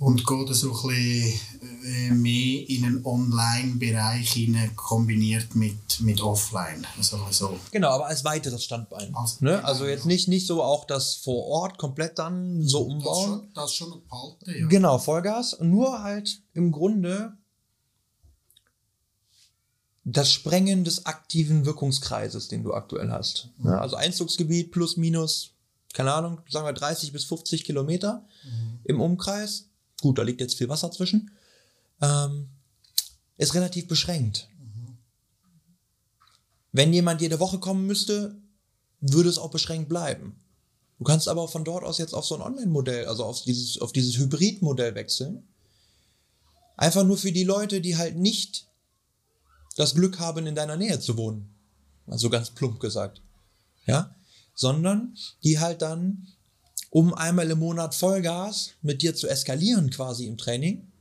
und 0.03 0.27
gehen 0.27 0.53
so 0.53 0.73
ein 0.73 0.89
bisschen 0.89 1.41
äh, 1.85 2.11
mehr 2.11 2.69
in 2.69 2.85
einen 2.85 3.07
Online-Bereich 3.07 4.33
hinein, 4.33 4.75
kombiniert 4.75 5.55
mit, 5.55 6.01
mit 6.01 6.21
Offline. 6.21 6.85
Also, 6.99 7.21
so. 7.31 7.59
Genau, 7.71 7.91
aber 7.91 8.07
als 8.07 8.25
weiteres 8.25 8.65
Standbein. 8.65 9.15
Also, 9.15 9.45
ne? 9.45 9.65
also 9.65 9.87
jetzt 9.87 10.05
nicht, 10.07 10.27
nicht 10.27 10.47
so 10.49 10.61
auch 10.63 10.87
das 10.87 11.15
vor 11.15 11.47
Ort 11.47 11.79
komplett 11.79 12.19
dann 12.19 12.63
so 12.67 12.81
Das 12.81 12.93
umbauen. 12.93 13.29
schon, 13.29 13.49
das 13.55 13.75
schon 13.75 14.03
behalten, 14.09 14.61
ja. 14.61 14.67
Genau, 14.67 14.99
Vollgas. 14.99 15.59
Nur 15.61 16.03
halt 16.03 16.43
im 16.53 16.73
Grunde 16.73 17.37
das 20.05 20.33
Sprengen 20.33 20.83
des 20.83 21.07
aktiven 21.07 21.65
Wirkungskreises, 21.65 22.49
den 22.49 22.65
du 22.65 22.75
aktuell 22.75 23.13
hast. 23.13 23.51
Ja, 23.63 23.79
also 23.79 23.95
Einzugsgebiet 23.95 24.73
plus 24.73 24.97
minus, 24.97 25.53
keine 25.93 26.13
Ahnung, 26.13 26.41
sagen 26.49 26.67
wir 26.67 26.73
30 26.73 27.13
bis 27.13 27.25
50 27.25 27.63
Kilometer 27.65 28.27
im 28.83 29.01
Umkreis. 29.01 29.69
Gut, 30.03 30.19
da 30.19 30.23
liegt 30.23 30.41
jetzt 30.41 30.59
viel 30.59 30.69
Wasser 30.69 30.91
zwischen. 30.91 31.31
Ähm, 32.03 32.49
ist 33.39 33.55
relativ 33.55 33.87
beschränkt. 33.89 34.49
Wenn 36.73 36.93
jemand 36.93 37.21
jede 37.21 37.39
Woche 37.39 37.59
kommen 37.59 37.87
müsste, 37.87 38.37
würde 39.01 39.29
es 39.29 39.39
auch 39.39 39.51
beschränkt 39.51 39.89
bleiben. 39.89 40.37
Du 40.99 41.05
kannst 41.05 41.29
aber 41.29 41.47
von 41.47 41.65
dort 41.65 41.85
aus 41.85 41.99
jetzt 41.99 42.15
auf 42.15 42.25
so 42.25 42.35
ein 42.35 42.43
Online-Modell, 42.43 43.07
also 43.07 43.25
auf 43.25 43.43
dieses, 43.43 43.81
auf 43.81 43.93
dieses 43.93 44.19
Hybrid-Modell 44.19 44.95
wechseln. 44.95 45.47
Einfach 46.77 47.05
nur 47.05 47.17
für 47.17 47.33
die 47.33 47.45
Leute, 47.45 47.81
die 47.81 47.97
halt 47.97 48.17
nicht 48.17 48.67
das 49.77 49.95
Glück 49.95 50.19
haben, 50.19 50.47
in 50.47 50.55
deiner 50.55 50.77
Nähe 50.77 50.99
zu 50.99 51.17
wohnen. 51.17 51.55
Also 52.07 52.29
ganz 52.29 52.51
plump 52.51 52.81
gesagt. 52.81 53.23
Ja? 53.87 54.15
Sondern 54.55 55.17
die 55.45 55.61
halt 55.61 55.83
dann, 55.83 56.29
um 56.93 57.15
einmal 57.15 57.51
im 57.51 57.59
Monat 57.59 57.95
Vollgas 57.95 58.73
mit 58.83 59.01
dir 59.01 59.17
zu 59.17 59.27
eskalieren 59.27 59.89
quasi 59.89 60.27
im 60.27 60.37
Training 60.37 60.93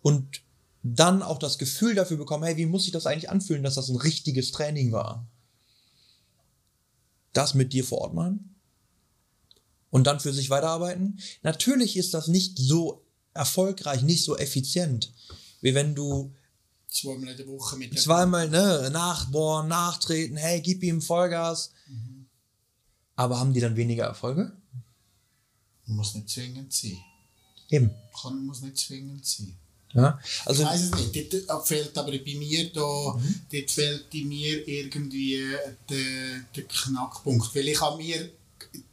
und 0.00 0.40
dann 0.82 1.22
auch 1.22 1.38
das 1.38 1.58
Gefühl 1.58 1.94
dafür 1.94 2.16
bekommen, 2.16 2.44
hey, 2.44 2.56
wie 2.56 2.64
muss 2.64 2.84
sich 2.84 2.92
das 2.92 3.04
eigentlich 3.04 3.28
anfühlen, 3.28 3.62
dass 3.62 3.74
das 3.74 3.90
ein 3.90 3.96
richtiges 3.96 4.50
Training 4.50 4.92
war? 4.92 5.26
Das 7.34 7.52
mit 7.52 7.74
dir 7.74 7.84
vor 7.84 7.98
Ort 7.98 8.14
machen 8.14 8.54
und 9.90 10.06
dann 10.06 10.20
für 10.20 10.32
sich 10.32 10.48
weiterarbeiten. 10.48 11.20
Natürlich 11.42 11.98
ist 11.98 12.14
das 12.14 12.26
nicht 12.26 12.58
so 12.58 13.04
erfolgreich, 13.34 14.00
nicht 14.00 14.24
so 14.24 14.38
effizient, 14.38 15.12
wie 15.60 15.74
wenn 15.74 15.94
du 15.94 16.32
Zweimal 16.88 17.28
in 17.28 17.36
der 17.36 17.48
Woche 17.48 17.76
mit 17.76 17.92
der 17.92 18.00
zweimal 18.00 18.48
ne, 18.48 18.88
nachbohren, 18.90 19.68
nachtreten, 19.68 20.38
hey, 20.38 20.62
gib 20.62 20.82
ihm 20.82 21.02
Vollgas. 21.02 21.72
Aber 23.16 23.38
haben 23.38 23.52
die 23.52 23.60
dann 23.60 23.76
weniger 23.76 24.04
Erfolge? 24.04 24.56
Muss 25.86 26.14
nicht 26.14 26.28
zwingend 26.28 26.72
sein. 26.72 26.98
Eben. 27.70 27.90
Kann, 28.20 28.44
muss 28.46 28.62
nicht 28.62 28.78
zwingend 28.78 29.24
sein. 29.26 29.54
Ja? 29.92 30.18
Also, 30.44 30.62
ich 30.62 30.68
weiß 30.68 30.80
es 30.82 31.12
nicht. 31.12 31.32
Dort 31.48 31.68
fehlt 31.68 31.96
aber 31.96 32.10
bei 32.10 32.34
mir 32.36 32.72
da, 32.72 32.80
dort 32.80 33.70
fehlt 33.70 34.06
in 34.12 34.28
mir 34.28 34.66
irgendwie 34.66 35.40
der, 35.88 36.40
der 36.56 36.64
Knackpunkt. 36.64 37.54
Weil 37.54 37.68
ich 37.68 37.80
habe 37.80 37.96
mir 38.02 38.30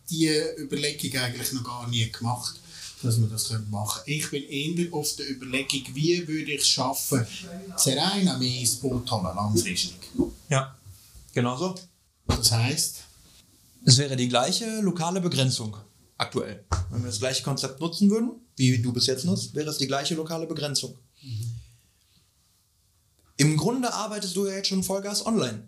diese 0.10 0.56
Überlegung 0.60 1.20
eigentlich 1.22 1.52
noch 1.54 1.64
gar 1.64 1.88
nie 1.88 2.12
gemacht, 2.12 2.60
dass 3.02 3.18
man 3.18 3.30
das 3.32 3.50
machen 3.70 4.04
könnte. 4.06 4.12
Ich 4.12 4.30
bin 4.30 4.44
eher 4.44 4.94
auf 4.94 5.16
der 5.16 5.30
Überlegung, 5.32 5.84
wie 5.94 6.28
würde 6.28 6.52
ich 6.52 6.62
es 6.62 6.68
schaffen, 6.68 7.26
Zeraina 7.78 8.38
mehr 8.38 8.60
ins 8.60 8.76
Boot 8.76 9.10
holen, 9.10 9.24
langfristig. 9.24 9.96
ja, 10.50 10.76
genau 11.34 11.58
so. 11.58 11.76
Das 12.28 12.52
heisst, 12.52 12.98
Es 13.86 13.98
wäre 13.98 14.16
die 14.16 14.28
gleiche 14.30 14.82
lokale 14.82 15.20
Begrenzung 15.20 15.76
aktuell. 16.22 16.64
Wenn 16.92 17.02
wir 17.02 17.08
das 17.08 17.20
gleiche 17.20 17.44
Konzept 17.44 17.80
nutzen 17.82 18.10
würden, 18.10 18.34
wie 18.56 18.78
du 18.78 18.94
bis 18.94 19.08
jetzt 19.08 19.26
nutzt, 19.26 19.56
wäre 19.56 19.70
es 19.70 19.78
die 19.78 19.88
gleiche 19.88 20.16
lokale 20.16 20.46
Begrenzung. 20.46 20.98
Im 23.38 23.58
Grunde 23.58 23.92
arbeitest 23.92 24.36
du 24.36 24.46
ja 24.46 24.56
jetzt 24.56 24.68
schon 24.68 24.84
Vollgas 24.84 25.26
online. 25.26 25.68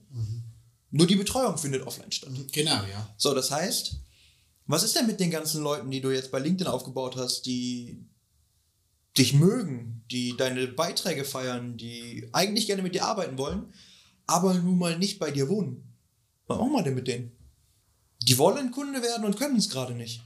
Nur 0.91 1.07
die 1.07 1.15
Betreuung 1.15 1.57
findet 1.57 1.85
offline 1.87 2.11
statt. 2.11 2.29
Genau, 2.51 2.83
ja. 2.83 3.13
So, 3.17 3.33
das 3.33 3.49
heißt, 3.49 3.95
was 4.67 4.83
ist 4.83 4.95
denn 4.95 5.07
mit 5.07 5.19
den 5.19 5.31
ganzen 5.31 5.63
Leuten, 5.63 5.89
die 5.89 6.01
du 6.01 6.11
jetzt 6.11 6.31
bei 6.31 6.39
LinkedIn 6.39 6.71
aufgebaut 6.71 7.15
hast, 7.15 7.47
die 7.47 8.05
dich 9.17 9.33
mögen, 9.33 10.03
die 10.11 10.37
deine 10.37 10.67
Beiträge 10.67 11.25
feiern, 11.25 11.77
die 11.77 12.29
eigentlich 12.31 12.67
gerne 12.67 12.83
mit 12.83 12.93
dir 12.93 13.05
arbeiten 13.05 13.37
wollen, 13.39 13.73
aber 14.27 14.53
nun 14.53 14.77
mal 14.77 14.97
nicht 14.99 15.17
bei 15.17 15.31
dir 15.31 15.49
wohnen? 15.49 15.83
Was 16.45 16.59
machen 16.59 16.73
wir 16.73 16.83
denn 16.83 16.95
mit 16.95 17.07
denen? 17.07 17.31
Die 18.21 18.37
wollen 18.37 18.71
Kunde 18.71 19.01
werden 19.01 19.25
und 19.25 19.37
können 19.37 19.57
es 19.57 19.69
gerade 19.69 19.95
nicht. 19.95 20.21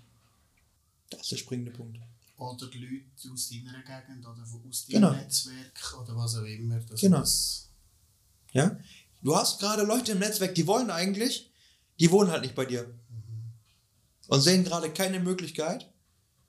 Das 1.09 1.21
ist 1.21 1.31
der 1.31 1.37
springende 1.37 1.71
Punkt. 1.71 1.97
Oder 2.37 2.67
die 2.69 2.77
Leute 2.77 3.33
aus 3.33 3.49
deiner 3.49 3.81
Gegend 3.81 4.25
oder 4.25 4.43
aus 4.69 4.85
deinem 4.85 5.01
Genau. 5.01 5.11
Netzwerk 5.13 5.99
oder 5.99 6.15
was 6.15 6.35
auch 6.35 6.43
immer. 6.43 6.79
Das 6.79 7.01
Genau. 7.01 7.23
Ja? 8.53 8.79
Du 9.23 9.35
hast 9.35 9.59
gerade 9.59 9.83
Leute 9.83 10.11
im 10.11 10.19
Netzwerk, 10.19 10.53
die 10.53 10.67
wollen 10.67 10.91
eigentlich, 10.91 11.51
die 11.99 12.11
wohnen 12.11 12.29
halt 12.31 12.43
nicht 12.43 12.55
bei 12.55 12.65
dir. 12.65 12.93
Und 14.27 14.41
sehen 14.41 14.63
gerade 14.63 14.91
keine 14.91 15.19
Möglichkeit. 15.19 15.91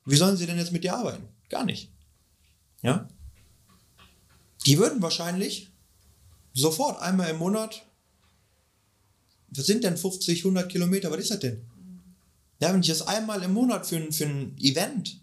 Wie 0.05 0.17
sollen 0.17 0.37
sie 0.37 0.47
denn 0.47 0.59
jetzt 0.59 0.73
mit 0.73 0.85
dir 0.85 0.95
arbeiten? 0.97 1.29
Gar 1.49 1.65
nicht. 1.65 1.93
Ja? 2.83 3.09
Die 4.67 4.79
würden 4.79 5.01
wahrscheinlich 5.01 5.71
sofort 6.53 7.01
einmal 7.01 7.31
im 7.31 7.39
Monat, 7.39 7.87
was 9.51 9.67
sind 9.67 9.85
denn 9.85 9.97
50, 9.97 10.41
100 10.41 10.71
Kilometer, 10.71 11.11
was 11.11 11.21
ist 11.21 11.31
das 11.31 11.41
denn? 11.41 11.65
Ja, 12.61 12.73
wenn 12.73 12.81
ich 12.81 12.89
das 12.89 13.03
einmal 13.03 13.43
im 13.43 13.53
Monat 13.53 13.87
für 13.87 14.11
für 14.13 14.27
ein 14.27 14.57
Event, 14.59 15.21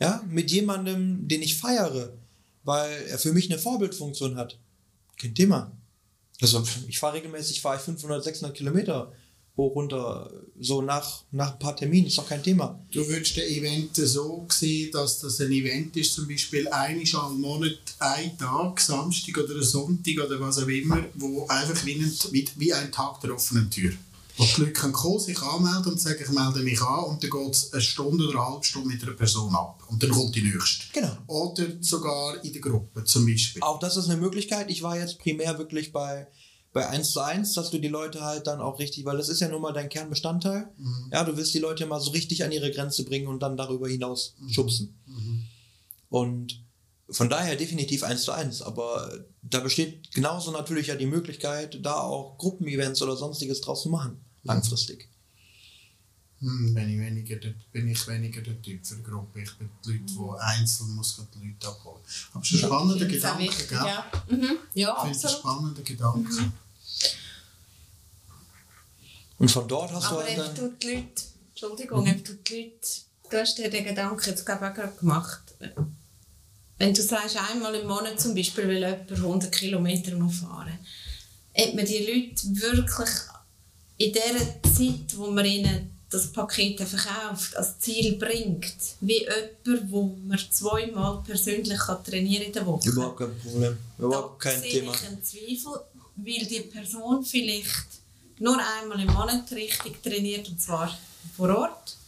ja, 0.00 0.22
mit 0.28 0.50
jemandem, 0.50 1.26
den 1.26 1.42
ich 1.42 1.56
feiere, 1.56 2.12
weil 2.64 3.06
er 3.08 3.18
für 3.18 3.32
mich 3.32 3.50
eine 3.50 3.58
Vorbildfunktion 3.58 4.36
hat, 4.36 4.58
kein 5.18 5.34
Thema. 5.34 5.72
Also 6.40 6.64
ich 6.88 6.98
fahre 6.98 7.14
regelmäßig, 7.14 7.60
fahre 7.60 7.76
ich 7.76 7.82
500, 7.82 8.24
600 8.24 8.56
Kilometer 8.56 9.12
hoch, 9.56 9.74
runter, 9.74 10.30
so 10.58 10.80
nach, 10.80 11.22
nach 11.32 11.52
ein 11.52 11.58
paar 11.58 11.76
Terminen, 11.76 12.06
ist 12.06 12.16
doch 12.18 12.28
kein 12.28 12.42
Thema. 12.42 12.78
du 12.90 13.06
würdest 13.06 13.36
den 13.36 13.48
Event 13.48 13.94
so 13.94 14.46
sehen, 14.48 14.90
dass 14.92 15.20
das 15.20 15.40
ein 15.40 15.52
Event 15.52 15.96
ist, 15.96 16.14
zum 16.14 16.26
Beispiel 16.26 16.66
einmal 16.68 17.32
im 17.32 17.40
Monat, 17.40 17.78
ein 17.98 18.36
Tag, 18.38 18.80
Samstag 18.80 19.36
oder 19.38 19.62
Sonntag 19.62 20.14
oder 20.24 20.40
was 20.40 20.58
auch 20.58 20.68
immer, 20.68 21.04
wo 21.14 21.46
einfach 21.46 21.84
wie 21.84 21.94
ein, 21.94 22.12
wie, 22.30 22.48
wie 22.56 22.72
ein 22.72 22.90
Tag 22.90 23.20
der 23.20 23.34
offenen 23.34 23.70
Tür. 23.70 23.92
Die 24.38 24.60
Leute 24.60 24.72
können 24.72 24.92
kommen, 24.92 25.20
sich 25.20 25.40
anmelden 25.40 25.92
und 25.92 26.00
sagen, 26.00 26.18
ich 26.22 26.28
melde 26.30 26.60
mich 26.60 26.80
an 26.80 27.04
und 27.04 27.22
dann 27.22 27.30
geht 27.30 27.54
es 27.54 27.72
eine 27.72 27.82
Stunde 27.82 28.28
oder 28.28 28.40
eine 28.40 28.50
halbe 28.50 28.64
Stunde 28.64 28.88
mit 28.88 29.02
einer 29.02 29.12
Person 29.12 29.54
ab. 29.54 29.82
Und 29.88 30.02
dann 30.02 30.10
kommt 30.10 30.34
die 30.34 30.42
nächste. 30.42 30.86
Genau. 30.92 31.16
Oder 31.26 31.66
sogar 31.80 32.42
in 32.44 32.52
der 32.52 32.60
Gruppe 32.60 33.04
zum 33.04 33.26
Beispiel. 33.26 33.62
Auch 33.62 33.78
das 33.78 33.96
ist 33.96 34.08
eine 34.08 34.20
Möglichkeit. 34.20 34.70
Ich 34.70 34.82
war 34.82 34.98
jetzt 34.98 35.18
primär 35.18 35.58
wirklich 35.58 35.92
bei, 35.92 36.28
bei 36.72 36.88
1 36.88 37.10
zu 37.10 37.20
1, 37.20 37.54
dass 37.54 37.70
du 37.70 37.78
die 37.78 37.88
Leute 37.88 38.22
halt 38.22 38.46
dann 38.46 38.60
auch 38.60 38.78
richtig, 38.78 39.04
weil 39.04 39.16
das 39.16 39.28
ist 39.28 39.40
ja 39.40 39.48
nun 39.48 39.62
mal 39.62 39.72
dein 39.72 39.88
Kernbestandteil. 39.88 40.70
Ja, 41.12 41.24
du 41.24 41.36
willst 41.36 41.52
die 41.54 41.58
Leute 41.58 41.86
mal 41.86 42.00
so 42.00 42.10
richtig 42.12 42.44
an 42.44 42.52
ihre 42.52 42.70
Grenze 42.70 43.04
bringen 43.04 43.26
und 43.26 43.40
dann 43.40 43.56
darüber 43.56 43.88
hinaus 43.88 44.36
schubsen. 44.48 44.98
Und 46.08 46.64
von 47.10 47.28
daher 47.28 47.56
definitiv 47.56 48.04
1 48.04 48.22
zu 48.22 48.32
1. 48.32 48.62
Aber 48.62 49.10
da 49.42 49.60
besteht 49.60 50.12
genauso 50.12 50.50
natürlich 50.50 50.88
ja 50.88 50.96
die 50.96 51.06
Möglichkeit, 51.06 51.78
da 51.84 51.94
auch 51.94 52.36
Gruppenevents 52.38 53.00
oder 53.02 53.16
sonstiges 53.16 53.60
draus 53.60 53.82
zu 53.82 53.88
machen. 53.88 54.18
Langfristig. 54.44 55.08
Hm, 56.40 56.72
bin, 56.74 56.88
ich 56.88 56.98
weniger 56.98 57.36
der, 57.36 57.54
bin 57.70 57.88
ich 57.88 58.08
weniger 58.08 58.40
der 58.40 58.60
Typ 58.62 58.84
für 58.86 58.96
die 58.96 59.02
Gruppe. 59.02 59.42
Ich 59.42 59.54
bin 59.56 59.68
die 59.84 59.90
Leute, 59.92 60.04
die 60.04 60.40
einzeln 60.40 60.94
muss 60.94 61.16
die 61.34 61.48
Leute 61.48 61.68
abholen. 61.68 62.00
Aber 62.32 62.42
es 62.42 62.50
ist 62.52 62.64
ein 62.64 62.68
spannender 62.68 63.04
auch 63.04 63.10
Gedanke, 63.10 63.42
wichtig, 63.42 63.68
gell? 63.68 63.78
ja. 63.78 64.10
Mhm. 64.28 64.58
Ja, 64.74 64.94
Ich 64.96 65.02
finde 65.02 65.16
es 65.18 65.24
ein 65.24 65.30
spannender 65.30 65.82
Gedanke. 65.82 66.52
Und 69.38 69.50
von 69.50 69.68
dort 69.68 69.92
hast 69.92 70.04
Aber 70.06 70.22
du 70.22 70.28
halt 70.28 70.38
dann. 70.38 70.54
du 70.54 70.68
die 70.80 70.86
Leute, 70.94 71.22
Entschuldigung, 71.50 72.06
eben 72.06 72.24
du 72.24 72.34
die 72.34 72.54
Leute, 72.54 73.00
du 73.30 73.36
hast 73.38 73.58
dir 73.58 73.70
den 73.70 73.84
Gedanken 73.84 74.22
jetzt 74.24 74.44
glaube 74.46 74.64
ich 74.64 74.70
auch 74.70 74.74
gerade 74.74 74.96
gemacht. 74.96 75.40
Wenn 76.80 76.94
du 76.94 77.02
sagst, 77.02 77.36
einmal 77.36 77.74
im 77.74 77.86
Monat 77.86 78.18
zum 78.18 78.34
Beispiel 78.34 78.66
will 78.66 78.78
jemand 78.78 79.12
100 79.12 79.52
Kilometer 79.52 80.12
noch 80.12 80.32
fahren, 80.32 80.78
hat 81.54 81.74
man 81.74 81.84
die 81.84 81.98
Leute 81.98 82.58
wirklich 82.58 83.10
in 83.98 84.14
der 84.14 84.62
Zeit, 84.62 85.14
wo 85.14 85.30
man 85.30 85.44
ihnen 85.44 85.90
das 86.08 86.32
Paket 86.32 86.80
verkauft, 86.80 87.54
als 87.54 87.78
Ziel 87.80 88.16
bringt, 88.16 88.74
wie 89.02 89.18
jemand, 89.18 89.92
wo 89.92 90.16
man 90.26 90.38
zweimal 90.50 91.22
persönlich 91.22 91.78
kann 91.78 92.02
trainieren 92.02 92.46
in 92.46 92.52
der 92.54 92.64
Woche. 92.64 92.88
Überhaupt 92.88 93.18
kein 93.18 93.38
Problem. 93.38 93.76
Überhaupt 93.98 94.40
kein 94.40 94.60
sehe 94.62 94.80
Thema. 94.80 94.94
ich 94.94 95.06
einen 95.06 95.22
Zweifel, 95.22 95.80
weil 96.16 96.46
die 96.46 96.60
Person 96.60 97.22
vielleicht 97.22 97.88
nur 98.38 98.58
einmal 98.58 98.98
im 99.00 99.12
Monat 99.12 99.52
richtig 99.52 100.02
trainiert, 100.02 100.48
und 100.48 100.58
zwar 100.58 100.98
vor 101.36 101.54
Ort, 101.54 101.98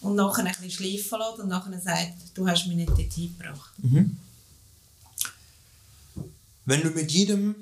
und 0.00 0.14
nachher 0.14 0.44
ein 0.44 0.52
bisschen 0.52 0.70
schleifen 0.70 1.18
lässt 1.18 1.38
und 1.40 1.48
nachher 1.48 1.80
sagt, 1.80 2.14
du 2.34 2.46
hast 2.46 2.66
mich 2.66 2.76
nicht 2.76 2.90
dorthin 2.90 3.36
gebracht. 3.36 3.74
Wenn 6.64 6.82
du 6.82 6.90
mit 6.90 7.10
jedem 7.10 7.54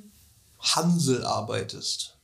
Hansel 0.59 1.25
arbeitest 1.25 2.17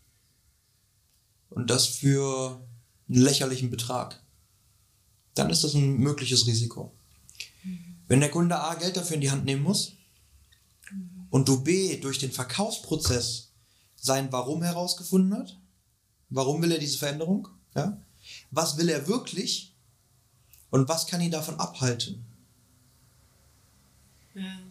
und 1.50 1.71
das 1.71 1.87
für 1.87 2.61
einen 3.09 3.23
lächerlichen 3.23 3.71
Betrag, 3.71 4.21
dann 5.35 5.50
ist 5.50 5.64
das 5.64 5.75
ein 5.75 5.99
mögliches 5.99 6.47
Risiko. 6.47 6.92
Wenn 8.09 8.21
der 8.21 8.31
Kunde 8.31 8.59
A 8.59 8.75
Geld 8.75 8.97
dafür 8.97 9.14
in 9.14 9.21
die 9.21 9.31
Hand 9.31 9.45
nehmen 9.45 9.62
muss 9.62 9.92
und 11.31 11.49
du 11.49 11.62
B 11.62 11.99
durch 11.99 12.19
den 12.19 12.33
Verkaufsprozess 12.33 13.52
sein 13.97 14.33
Warum 14.33 14.62
herausgefunden 14.62 15.38
hat, 15.38 15.57
warum 16.28 16.61
will 16.61 16.73
er 16.73 16.78
diese 16.78 16.99
Veränderung, 16.99 17.49
ja? 17.75 17.97
was 18.50 18.76
will 18.76 18.88
er 18.88 19.07
wirklich 19.07 19.72
und 20.73 20.88
was 20.88 21.07
kann 21.07 21.21
ihn 21.21 21.31
davon 21.31 21.61
abhalten, 21.61 22.25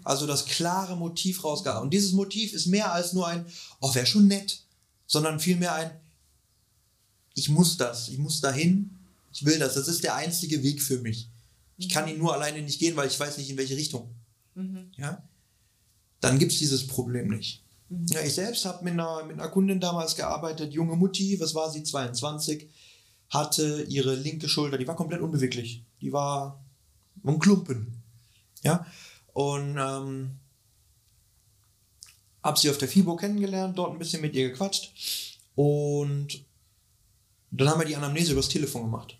also 0.04 0.26
das 0.26 0.46
klare 0.46 0.98
Motiv 0.98 1.44
rausgearbeitet. 1.44 1.84
Und 1.84 1.94
dieses 1.94 2.14
Motiv 2.14 2.54
ist 2.54 2.66
mehr 2.66 2.92
als 2.92 3.14
nur 3.14 3.28
ein, 3.28 3.46
oh, 3.80 3.94
wäre 3.94 4.08
schon 4.08 4.28
nett, 4.28 4.64
sondern 5.06 5.40
vielmehr 5.40 5.76
ein, 5.76 5.92
ich 7.36 7.50
muss 7.50 7.78
das, 7.78 8.10
ich 8.10 8.18
muss 8.18 8.42
dahin, 8.42 8.98
ich 9.32 9.46
will 9.46 9.60
das, 9.60 9.76
das 9.76 9.88
ist 9.88 10.04
der 10.04 10.16
einzige 10.16 10.64
Weg 10.64 10.82
für 10.82 10.98
mich. 10.98 11.30
Ich 11.78 11.88
kann 11.90 12.08
ihn 12.08 12.18
nur 12.18 12.34
alleine 12.34 12.64
nicht 12.64 12.80
gehen, 12.80 12.96
weil 12.96 13.08
ich 13.08 13.20
weiß 13.20 13.38
nicht, 13.38 13.52
in 13.52 13.58
welche 13.58 13.78
Richtung. 13.78 14.10
Ja? 14.98 15.22
Dann 16.20 16.40
gibt 16.40 16.52
es 16.52 16.58
dieses 16.58 16.88
Problem 16.88 17.30
nicht. 17.30 17.64
Ja, 18.10 18.22
ich 18.22 18.34
selbst 18.34 18.66
habe 18.66 18.84
mit 18.84 18.94
einer, 18.94 19.24
mit 19.26 19.40
einer 19.40 19.50
Kundin 19.50 19.80
damals 19.80 20.16
gearbeitet, 20.16 20.74
junge 20.74 20.96
Mutti, 20.96 21.40
was 21.40 21.54
war 21.54 21.70
sie, 21.70 21.84
22, 21.84 22.68
hatte 23.30 23.86
ihre 23.88 24.16
linke 24.16 24.50
Schulter, 24.50 24.80
die 24.80 24.88
war 24.88 24.96
komplett 24.96 25.22
unbeweglich. 25.22 25.84
Die 26.02 26.12
war 26.12 26.64
ein 27.24 27.40
Klumpen. 27.40 28.02
Ja, 28.64 28.86
und 29.34 29.78
ähm, 29.78 30.40
habe 32.44 32.60
sie 32.60 32.70
auf 32.70 32.78
der 32.78 32.88
FIBO 32.88 33.16
kennengelernt, 33.16 33.78
dort 33.78 33.92
ein 33.92 34.00
bisschen 34.00 34.22
mit 34.22 34.36
ihr 34.36 34.50
gequatscht. 34.50 34.92
Und 35.56 36.44
dann 37.52 37.70
haben 37.70 37.80
wir 37.80 37.88
die 37.88 37.96
Anamnese 37.96 38.34
übers 38.34 38.50
Telefon 38.50 38.84
gemacht. 38.84 39.18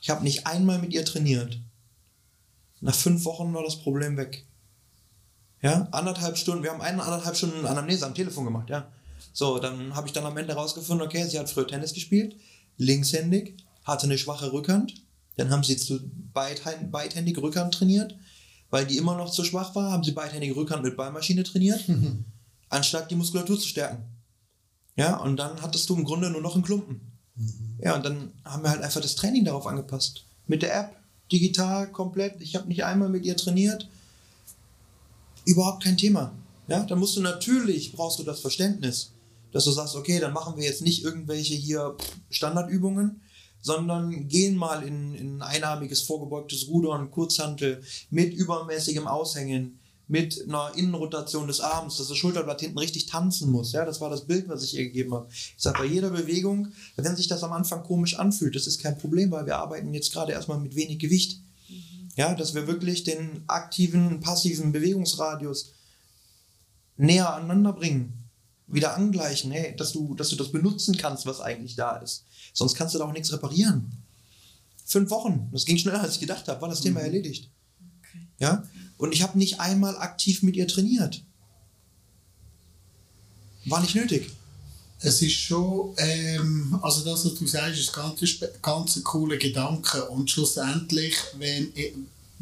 Ich 0.00 0.10
habe 0.10 0.24
nicht 0.24 0.46
einmal 0.46 0.78
mit 0.78 0.92
ihr 0.92 1.04
trainiert. 1.04 1.58
Nach 2.80 2.94
fünf 2.94 3.24
Wochen 3.24 3.54
war 3.54 3.62
das 3.62 3.76
Problem 3.76 4.16
weg. 4.16 4.46
Ja, 5.62 5.88
anderthalb 5.92 6.36
Stunden, 6.36 6.62
wir 6.62 6.70
haben 6.70 6.82
eine 6.82 7.02
anderthalb 7.02 7.36
Stunden 7.36 7.64
Anamnese 7.64 8.04
am 8.04 8.14
Telefon 8.14 8.44
gemacht, 8.44 8.68
ja. 8.68 8.92
So, 9.32 9.58
dann 9.58 9.96
habe 9.96 10.06
ich 10.06 10.12
dann 10.12 10.26
am 10.26 10.36
Ende 10.36 10.52
rausgefunden, 10.52 11.06
okay, 11.06 11.26
sie 11.26 11.38
hat 11.38 11.48
früher 11.48 11.66
Tennis 11.66 11.94
gespielt, 11.94 12.36
linkshändig, 12.76 13.56
hatte 13.84 14.04
eine 14.04 14.18
schwache 14.18 14.52
Rückhand. 14.52 15.03
Dann 15.36 15.50
haben 15.50 15.64
sie 15.64 15.76
zu 15.76 16.00
beidhänd- 16.34 16.90
beidhändig 16.90 17.38
Rückhand 17.38 17.74
trainiert, 17.74 18.16
weil 18.70 18.86
die 18.86 18.96
immer 18.96 19.16
noch 19.16 19.30
zu 19.30 19.44
schwach 19.44 19.74
war, 19.74 19.90
haben 19.92 20.04
sie 20.04 20.12
beidhändige 20.12 20.56
Rückhand 20.56 20.82
mit 20.82 20.96
Ballmaschine 20.96 21.42
trainiert, 21.42 21.84
anstatt 22.68 23.10
die 23.10 23.16
Muskulatur 23.16 23.58
zu 23.58 23.68
stärken. 23.68 24.04
Ja, 24.96 25.16
und 25.16 25.36
dann 25.36 25.60
hattest 25.60 25.88
du 25.88 25.96
im 25.96 26.04
Grunde 26.04 26.30
nur 26.30 26.40
noch 26.40 26.54
einen 26.54 26.64
Klumpen. 26.64 27.00
Ja, 27.80 27.96
und 27.96 28.04
dann 28.04 28.32
haben 28.44 28.62
wir 28.62 28.70
halt 28.70 28.82
einfach 28.82 29.00
das 29.00 29.16
Training 29.16 29.44
darauf 29.44 29.66
angepasst. 29.66 30.24
Mit 30.46 30.62
der 30.62 30.78
App, 30.78 30.96
digital, 31.32 31.90
komplett. 31.90 32.40
Ich 32.40 32.54
habe 32.54 32.68
nicht 32.68 32.84
einmal 32.84 33.08
mit 33.08 33.24
ihr 33.24 33.36
trainiert. 33.36 33.88
Überhaupt 35.44 35.82
kein 35.82 35.96
Thema. 35.96 36.32
Ja, 36.68 36.84
dann 36.84 36.98
musst 36.98 37.16
du 37.16 37.20
natürlich, 37.20 37.92
brauchst 37.92 38.18
du 38.18 38.22
das 38.22 38.40
Verständnis, 38.40 39.10
dass 39.52 39.64
du 39.64 39.72
sagst, 39.72 39.96
okay, 39.96 40.20
dann 40.20 40.32
machen 40.32 40.56
wir 40.56 40.64
jetzt 40.64 40.82
nicht 40.82 41.04
irgendwelche 41.04 41.54
hier 41.54 41.96
Standardübungen, 42.30 43.20
sondern 43.64 44.28
gehen 44.28 44.56
mal 44.56 44.82
in, 44.82 45.14
in 45.14 45.36
ein 45.36 45.42
einarmiges 45.42 46.02
vorgebeugtes 46.02 46.68
Rudern, 46.68 47.10
Kurzhantel 47.10 47.82
mit 48.10 48.34
übermäßigem 48.34 49.06
Aushängen, 49.06 49.80
mit 50.06 50.44
einer 50.46 50.72
Innenrotation 50.76 51.46
des 51.46 51.60
Arms, 51.60 51.96
dass 51.96 52.08
das 52.08 52.18
Schulterblatt 52.18 52.60
hinten 52.60 52.78
richtig 52.78 53.06
tanzen 53.06 53.50
muss. 53.50 53.72
Ja, 53.72 53.86
das 53.86 54.02
war 54.02 54.10
das 54.10 54.26
Bild, 54.26 54.50
was 54.50 54.62
ich 54.62 54.74
ihr 54.74 54.84
gegeben 54.84 55.14
habe. 55.14 55.28
Ich 55.30 55.54
sage, 55.56 55.78
bei 55.78 55.86
jeder 55.86 56.10
Bewegung, 56.10 56.72
wenn 56.96 57.16
sich 57.16 57.26
das 57.26 57.42
am 57.42 57.54
Anfang 57.54 57.82
komisch 57.84 58.18
anfühlt, 58.18 58.54
das 58.54 58.66
ist 58.66 58.82
kein 58.82 58.98
Problem, 58.98 59.30
weil 59.30 59.46
wir 59.46 59.56
arbeiten 59.56 59.94
jetzt 59.94 60.12
gerade 60.12 60.32
erstmal 60.32 60.60
mit 60.60 60.76
wenig 60.76 60.98
Gewicht. 60.98 61.40
Ja, 62.16 62.34
dass 62.34 62.54
wir 62.54 62.66
wirklich 62.66 63.04
den 63.04 63.44
aktiven, 63.46 64.20
passiven 64.20 64.72
Bewegungsradius 64.72 65.72
näher 66.98 67.34
aneinander 67.34 67.72
bringen. 67.72 68.23
Wieder 68.66 68.96
angleichen, 68.96 69.50
hey, 69.50 69.76
dass 69.76 69.92
du, 69.92 70.14
dass 70.14 70.30
du 70.30 70.36
das 70.36 70.52
benutzen 70.52 70.96
kannst, 70.96 71.26
was 71.26 71.40
eigentlich 71.40 71.76
da 71.76 71.96
ist. 71.96 72.24
Sonst 72.52 72.74
kannst 72.74 72.94
du 72.94 72.98
da 72.98 73.04
auch 73.04 73.12
nichts 73.12 73.32
reparieren. 73.32 73.92
Fünf 74.86 75.10
Wochen, 75.10 75.48
das 75.52 75.64
ging 75.64 75.78
schneller, 75.78 76.02
als 76.02 76.14
ich 76.14 76.20
gedacht 76.20 76.46
habe, 76.48 76.60
war 76.60 76.68
das 76.68 76.80
Thema 76.80 77.00
erledigt. 77.00 77.50
Okay. 78.00 78.26
Ja? 78.38 78.64
Und 78.98 79.12
ich 79.12 79.22
habe 79.22 79.38
nicht 79.38 79.60
einmal 79.60 79.96
aktiv 79.98 80.42
mit 80.42 80.56
ihr 80.56 80.68
trainiert. 80.68 81.22
War 83.66 83.80
nicht 83.80 83.94
nötig. 83.94 84.30
Es 85.00 85.20
ist 85.20 85.32
schon, 85.34 85.94
ähm, 85.98 86.78
also 86.82 87.04
das, 87.04 87.24
was 87.26 87.34
du 87.34 87.46
sagst, 87.46 87.78
ist 87.78 87.96
ein 87.98 88.14
ganz, 88.16 88.44
ganz 88.62 88.96
ein 88.96 89.04
cooler 89.04 89.36
Gedanke. 89.36 90.08
Und 90.08 90.30
schlussendlich, 90.30 91.14
wenn, 91.38 91.72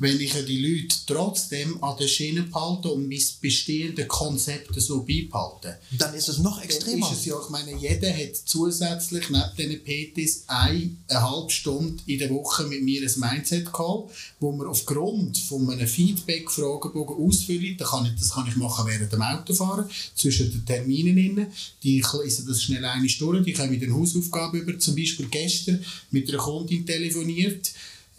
wenn 0.03 0.21
ich 0.21 0.33
die 0.33 0.59
Leute 0.59 0.97
trotzdem 1.07 1.83
an 1.83 1.97
der 1.97 2.09
Schiene 2.09 2.43
behalte 2.43 2.89
und 2.89 3.09
mein 3.09 3.23
bestehendes 3.41 4.09
Konzept 4.09 4.75
so 4.81 5.05
beibehalte, 5.05 5.79
Dann 5.97 6.13
ist 6.15 6.29
es 6.29 6.39
noch 6.39 6.57
dann 6.57 6.65
extremer. 6.65 7.09
ist 7.13 7.21
es 7.21 7.25
ja, 7.27 7.37
ich 7.41 7.51
meine, 7.51 7.77
jeder 7.77 8.13
hat 8.13 8.35
zusätzlich 8.45 9.31
neben 9.31 9.57
diesen 9.57 9.85
PTs 9.85 10.45
eine, 10.49 10.91
eine 11.07 11.31
halbe 11.31 11.51
Stunde 11.51 12.03
in 12.07 12.19
der 12.19 12.31
Woche 12.31 12.65
mit 12.65 12.83
mir 12.83 13.01
ein 13.01 13.21
Mindset-Call, 13.21 14.09
wo 14.41 14.53
wir 14.53 14.69
aufgrund 14.69 15.39
von 15.39 15.71
einem 15.71 15.87
Feedback-Fragebogen 15.87 17.25
ausfüllen. 17.25 17.77
Das 17.79 17.91
kann, 17.91 18.05
ich, 18.07 18.19
das 18.19 18.31
kann 18.31 18.49
ich 18.49 18.57
machen 18.57 18.85
während 18.89 19.13
dem 19.13 19.23
Autofahren, 19.23 19.89
zwischen 20.17 20.51
den 20.51 20.67
Terminen. 20.67 21.17
Innen. 21.17 21.47
Die 21.85 22.01
ich 22.01 22.13
lese 22.13 22.45
das 22.45 22.61
schnell 22.61 22.85
eine 22.85 23.09
Stunde, 23.09 23.43
die 23.43 23.53
kommen 23.53 23.71
mit 23.71 23.85
einer 23.85 23.95
Hausaufgabe 23.95 24.59
über. 24.59 24.77
Zum 24.81 24.97
Beispiel 24.97 25.29
gestern 25.31 25.85
mit 26.11 26.29
einer 26.29 26.39
Kundin 26.39 26.85
telefoniert. 26.85 27.71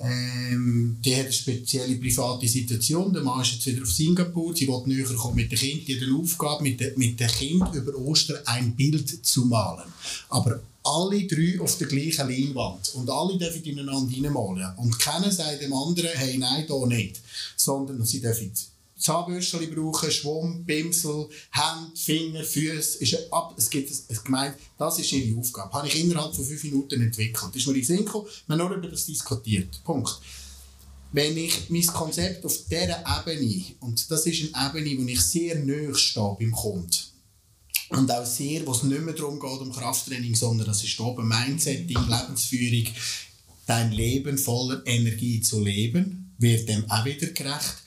Ähm, 0.03 0.97
die 1.03 1.15
hat 1.15 1.25
eine 1.25 1.33
spezielle 1.33 1.95
private 1.95 2.47
Situation. 2.47 3.13
Der 3.13 3.23
Mann 3.23 3.41
ist 3.41 3.53
jetzt 3.53 3.65
wieder 3.67 3.83
auf 3.83 3.91
Singapur. 3.91 4.55
Sie 4.55 4.67
will 4.67 4.81
näher 4.85 5.05
kommen 5.15 5.35
mit 5.35 5.51
dem 5.51 5.57
Kind. 5.57 5.87
Die 5.87 5.95
hat 5.95 6.03
eine 6.03 6.17
Aufgabe, 6.17 6.63
mit, 6.63 6.79
de, 6.79 6.93
mit 6.97 7.19
dem 7.19 7.27
Kind 7.27 7.73
über 7.73 7.95
Ostern 7.95 8.37
ein 8.45 8.75
Bild 8.75 9.25
zu 9.25 9.45
malen. 9.45 9.89
Aber 10.29 10.59
alle 10.83 11.25
drei 11.25 11.59
auf 11.61 11.77
der 11.77 11.87
gleichen 11.87 12.29
Leinwand. 12.29 12.93
Und 12.95 13.09
alle 13.09 13.37
dürfen 13.37 13.63
ineinander 13.63 14.11
hineinmalen. 14.13 14.73
Und 14.77 14.99
keiner 14.99 15.31
sagt 15.31 15.61
dem 15.61 15.73
anderen, 15.73 16.09
hey, 16.13 16.37
nein, 16.37 16.65
da 16.67 16.85
nicht. 16.85 17.21
Sondern 17.55 18.03
sie 18.03 18.19
dürfen 18.19 18.51
Zahnbürstchen 19.03 19.69
brauchen, 19.75 20.11
Schwamm, 20.11 20.65
Pinsel, 20.65 21.27
Hände, 21.51 21.95
Finger, 21.95 22.43
Füße. 22.43 23.27
Ab, 23.31 23.53
es 23.57 23.69
gibt 23.69 23.91
es 23.91 24.23
gemeint, 24.23 24.55
das 24.77 24.99
ist 24.99 25.11
ihre 25.11 25.37
Aufgabe. 25.37 25.73
Habe 25.73 25.87
ich 25.87 25.99
innerhalb 25.99 26.33
von 26.33 26.45
fünf 26.45 26.63
Minuten 26.63 27.01
entwickelt. 27.01 27.49
Das 27.53 27.57
ist 27.57 27.67
mir 27.67 27.75
in 27.75 27.83
Sinn 27.83 28.05
gekommen, 28.05 28.27
wir 28.47 28.57
haben 28.57 28.67
nur 28.67 28.77
über 28.77 28.87
das 28.87 29.05
diskutiert. 29.05 29.83
Punkt. 29.83 30.19
Wenn 31.11 31.37
ich 31.37 31.69
mein 31.69 31.85
Konzept 31.85 32.43
auf 32.45 32.57
dieser 32.69 33.03
Ebene, 33.05 33.63
und 33.81 34.09
das 34.09 34.25
ist 34.25 34.55
eine 34.55 34.69
Ebene, 34.69 35.03
wo 35.03 35.07
ich 35.07 35.21
sehr 35.21 35.59
nahe 35.59 35.93
stehe 35.93 36.35
beim 36.39 36.51
Kunden, 36.51 36.89
und 37.89 38.11
auch 38.11 38.25
sehr, 38.25 38.65
wo 38.65 38.71
es 38.71 38.83
nicht 38.83 39.01
mehr 39.01 39.13
darum 39.13 39.39
geht, 39.39 39.59
um 39.59 39.71
Krafttraining, 39.71 40.33
sondern 40.33 40.65
das 40.65 40.83
ist 40.83 40.99
oben 40.99 41.27
Mindsetting, 41.27 41.99
Lebensführung, 42.07 42.87
dein 43.67 43.91
Leben 43.91 44.37
voller 44.37 44.81
Energie 44.85 45.41
zu 45.41 45.59
leben, 45.59 46.33
wird 46.39 46.67
dem 46.67 46.89
auch 46.89 47.05
wieder 47.05 47.27
gerecht. 47.27 47.83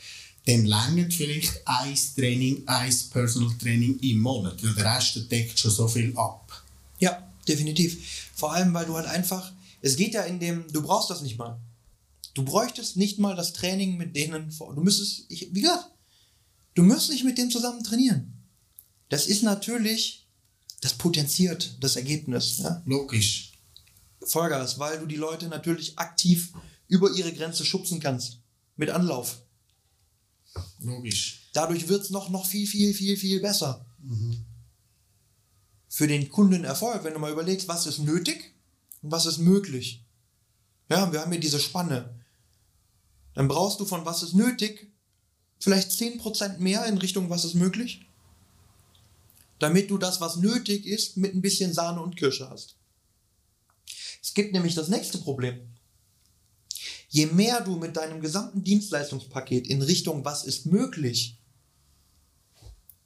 Dann 0.47 0.65
längert 0.65 1.13
vielleicht 1.13 1.67
ein 1.67 1.99
Training, 2.15 2.63
ein 2.67 2.95
Personal 3.11 3.53
Training 3.59 3.99
im 3.99 4.21
Monat, 4.21 4.63
weil 4.63 4.75
der 4.75 4.97
Rest 4.97 5.31
deckt 5.31 5.59
schon 5.59 5.73
so 5.73 5.89
viel 5.89 6.17
ab. 6.17 6.65
Ja, 7.01 7.31
definitiv. 7.49 8.31
Vor 8.35 8.53
allem, 8.53 8.73
weil 8.73 8.87
du 8.87 8.95
halt 8.95 9.07
einfach, 9.07 9.53
es 9.83 9.97
geht 9.97 10.15
ja 10.15 10.23
in 10.23 10.39
dem, 10.39 10.65
du 10.73 10.83
brauchst 10.83 11.11
das 11.11 11.23
nicht 11.23 11.37
mal. 11.37 11.59
Du 12.35 12.45
bräuchtest 12.45 12.97
nicht 12.97 13.19
mal 13.19 13.35
das 13.35 13.55
Training 13.55 13.97
mit 13.97 14.15
denen 14.15 14.53
vor. 14.53 14.75
Du 14.75 14.83
müsstest, 14.83 15.25
ich, 15.29 15.49
wie 15.53 15.63
gesagt, 15.63 15.91
du 16.75 16.83
müsst 16.85 17.11
nicht 17.11 17.25
mit 17.25 17.39
dem 17.39 17.51
zusammen 17.51 17.83
trainieren. 17.83 18.33
Das 19.09 19.27
ist 19.27 19.43
natürlich, 19.43 20.27
das 20.81 20.95
potenziert 20.95 21.77
das 21.81 21.97
Ergebnis. 21.97 22.59
Ja? 22.59 22.83
Logisch. 22.87 23.53
Vollgas, 24.23 24.79
weil 24.79 25.01
du 25.01 25.07
die 25.07 25.17
Leute 25.17 25.49
natürlich 25.49 25.99
aktiv 25.99 26.53
über 26.87 27.11
ihre 27.11 27.33
Grenze 27.33 27.65
schubsen 27.65 27.99
kannst. 27.99 28.39
Mit 28.77 28.91
Anlauf. 28.91 29.43
Logisch. 30.81 31.49
Dadurch 31.53 31.89
wird 31.89 32.03
es 32.03 32.11
noch, 32.11 32.29
noch 32.31 32.47
viel, 32.47 32.67
viel, 32.67 32.95
viel, 32.95 33.17
viel 33.17 33.41
besser. 33.41 33.87
Für 35.89 36.07
den 36.07 36.29
Kundenerfolg, 36.29 37.05
wenn 37.05 37.15
du 37.15 37.19
mal 37.19 37.33
überlegst, 37.33 37.69
was 37.69 37.87
ist 37.87 38.01
nötig 38.01 38.55
und 39.03 39.11
was 39.11 39.27
ist 39.27 39.39
möglich. 39.39 40.05
Ja, 40.89 41.13
wir 41.13 41.21
haben 41.21 41.33
hier 41.33 41.41
diese 41.41 41.61
Spanne. 41.61 42.15
Dann 43.35 43.49
brauchst 43.49 43.81
du 43.81 43.85
von 43.85 44.05
was 44.05 44.23
ist 44.23 44.35
nötig 44.35 44.91
vielleicht 45.59 45.91
10% 45.91 46.59
mehr 46.59 46.87
in 46.87 46.99
Richtung 46.99 47.31
was 47.31 47.45
ist 47.45 47.55
möglich, 47.55 48.07
damit 49.59 49.91
du 49.91 49.99
das, 49.99 50.21
was 50.21 50.37
nötig 50.37 50.87
ist, 50.87 51.17
mit 51.17 51.35
ein 51.35 51.43
bisschen 51.43 51.73
Sahne 51.73 52.03
und 52.03 52.17
Kirsche 52.17 52.51
hast. 52.51 52.77
Es 54.23 54.35
gibt 54.35 54.53
nämlich 54.53 54.75
das 54.75 54.89
nächste 54.89 55.19
Problem. 55.19 55.61
Je 57.09 57.27
mehr 57.27 57.61
du 57.61 57.77
mit 57.77 57.97
deinem 57.97 58.21
gesamten 58.21 58.65
Dienstleistungspaket 58.65 59.67
in 59.67 59.83
Richtung 59.83 60.25
was 60.25 60.45
ist 60.45 60.67
möglich 60.67 61.39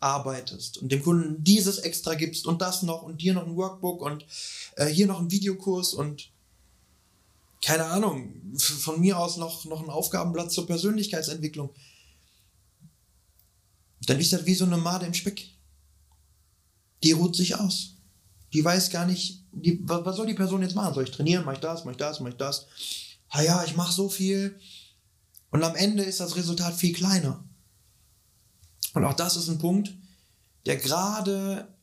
arbeitest 0.01 0.79
und 0.79 0.91
dem 0.91 1.03
Kunden 1.03 1.45
dieses 1.45 1.79
extra 1.79 2.15
gibst 2.15 2.47
und 2.47 2.63
das 2.63 2.83
noch 2.83 3.03
und 3.03 3.21
hier 3.21 3.35
noch 3.35 3.47
ein 3.47 3.57
Workbook 3.57 4.01
und 4.01 4.25
äh, 4.77 4.87
hier 4.87 5.07
noch 5.07 5.21
ein 5.21 5.31
Videokurs 5.31 5.93
und 5.93 6.31
keine 7.63 7.85
Ahnung, 7.85 8.33
von 8.57 9.01
mir 9.01 9.19
aus 9.19 9.37
noch, 9.37 9.65
noch 9.67 9.83
ein 9.83 9.91
Aufgabenblatt 9.91 10.51
zur 10.51 10.67
Persönlichkeitsentwicklung, 10.67 11.71
dann 14.07 14.19
ist 14.19 14.33
das 14.33 14.47
wie 14.47 14.55
so 14.55 14.65
eine 14.65 14.79
Made 14.79 15.05
im 15.05 15.15
Speck. 15.15 15.51
Die 17.03 17.13
ruht 17.13 17.37
sich 17.37 17.55
aus. 17.57 17.97
Die 18.53 18.65
weiß 18.65 18.91
gar 18.91 19.07
nicht, 19.07 19.45
die, 19.53 19.79
was, 19.87 20.05
was 20.05 20.17
soll 20.17 20.27
die 20.27 20.35
Person 20.35 20.63
jetzt 20.63 20.75
machen? 20.75 20.95
Soll 20.95 21.05
ich 21.05 21.11
trainieren? 21.11 21.45
Mach 21.45 21.53
ich 21.53 21.61
das? 21.61 21.85
Mach 21.85 21.93
ich 21.93 21.99
das? 21.99 22.21
Mach 22.21 22.31
ich 22.31 22.37
das? 22.37 22.67
Ah 23.31 23.43
ja, 23.43 23.64
ich 23.64 23.77
mache 23.77 23.93
so 23.93 24.09
viel. 24.09 24.61
Und 25.51 25.64
am 25.64 25.75
Ende 25.75 26.03
ist 26.03 26.21
das 26.21 26.37
Resultat 26.37 26.75
viel 26.75 26.93
kleiner. 26.93 27.45
Und 28.95 29.05
auch 29.05 29.14
das 29.14 29.37
ist 29.37 29.49
ein 29.49 29.59
Punkt, 29.59 29.95
der 30.66 30.77
gerade 30.77 31.75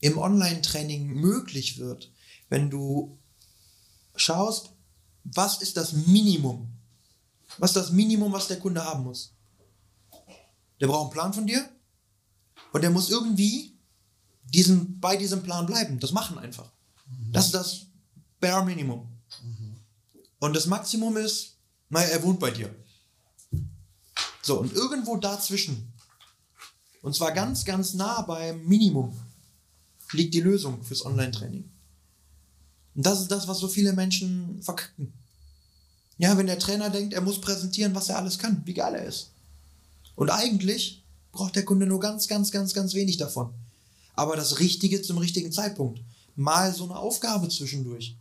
im 0.00 0.18
Online-Training 0.18 1.06
möglich 1.06 1.78
wird, 1.78 2.10
wenn 2.48 2.70
du 2.70 3.18
schaust, 4.16 4.70
was 5.24 5.62
ist 5.62 5.76
das 5.76 5.92
Minimum? 5.92 6.68
Was 7.58 7.70
ist 7.70 7.76
das 7.76 7.90
Minimum, 7.90 8.32
was 8.32 8.48
der 8.48 8.58
Kunde 8.58 8.84
haben 8.84 9.04
muss? 9.04 9.34
Der 10.80 10.86
braucht 10.86 11.02
einen 11.02 11.10
Plan 11.12 11.32
von 11.32 11.46
dir 11.46 11.68
und 12.72 12.82
der 12.82 12.90
muss 12.90 13.10
irgendwie 13.10 13.78
diesen, 14.44 15.00
bei 15.00 15.16
diesem 15.16 15.42
Plan 15.42 15.66
bleiben. 15.66 15.98
Das 16.00 16.12
machen 16.12 16.38
einfach. 16.38 16.70
Das 17.32 17.46
ist 17.46 17.54
das 17.54 17.86
Bare 18.40 18.64
Minimum. 18.64 19.08
Und 20.44 20.54
das 20.54 20.66
Maximum 20.66 21.16
ist, 21.16 21.54
naja, 21.88 22.08
er 22.08 22.22
wohnt 22.22 22.38
bei 22.38 22.50
dir. 22.50 22.68
So, 24.42 24.60
und 24.60 24.74
irgendwo 24.74 25.16
dazwischen, 25.16 25.90
und 27.00 27.16
zwar 27.16 27.32
ganz, 27.32 27.64
ganz 27.64 27.94
nah 27.94 28.20
beim 28.20 28.62
Minimum, 28.66 29.18
liegt 30.12 30.34
die 30.34 30.42
Lösung 30.42 30.84
fürs 30.84 31.06
Online-Training. 31.06 31.64
Und 32.94 33.06
das 33.06 33.22
ist 33.22 33.30
das, 33.30 33.48
was 33.48 33.56
so 33.56 33.68
viele 33.68 33.94
Menschen 33.94 34.62
verkacken. 34.62 35.14
Ja, 36.18 36.36
wenn 36.36 36.46
der 36.46 36.58
Trainer 36.58 36.90
denkt, 36.90 37.14
er 37.14 37.22
muss 37.22 37.40
präsentieren, 37.40 37.94
was 37.94 38.10
er 38.10 38.18
alles 38.18 38.38
kann, 38.38 38.60
wie 38.66 38.74
geil 38.74 38.96
er 38.96 39.06
ist. 39.06 39.30
Und 40.14 40.28
eigentlich 40.28 41.02
braucht 41.32 41.56
der 41.56 41.64
Kunde 41.64 41.86
nur 41.86 42.00
ganz, 42.00 42.28
ganz, 42.28 42.50
ganz, 42.50 42.74
ganz 42.74 42.92
wenig 42.92 43.16
davon. 43.16 43.54
Aber 44.12 44.36
das 44.36 44.60
Richtige 44.60 45.00
zum 45.00 45.16
richtigen 45.16 45.52
Zeitpunkt. 45.52 46.02
Mal 46.36 46.74
so 46.74 46.84
eine 46.84 46.98
Aufgabe 46.98 47.48
zwischendurch. 47.48 48.18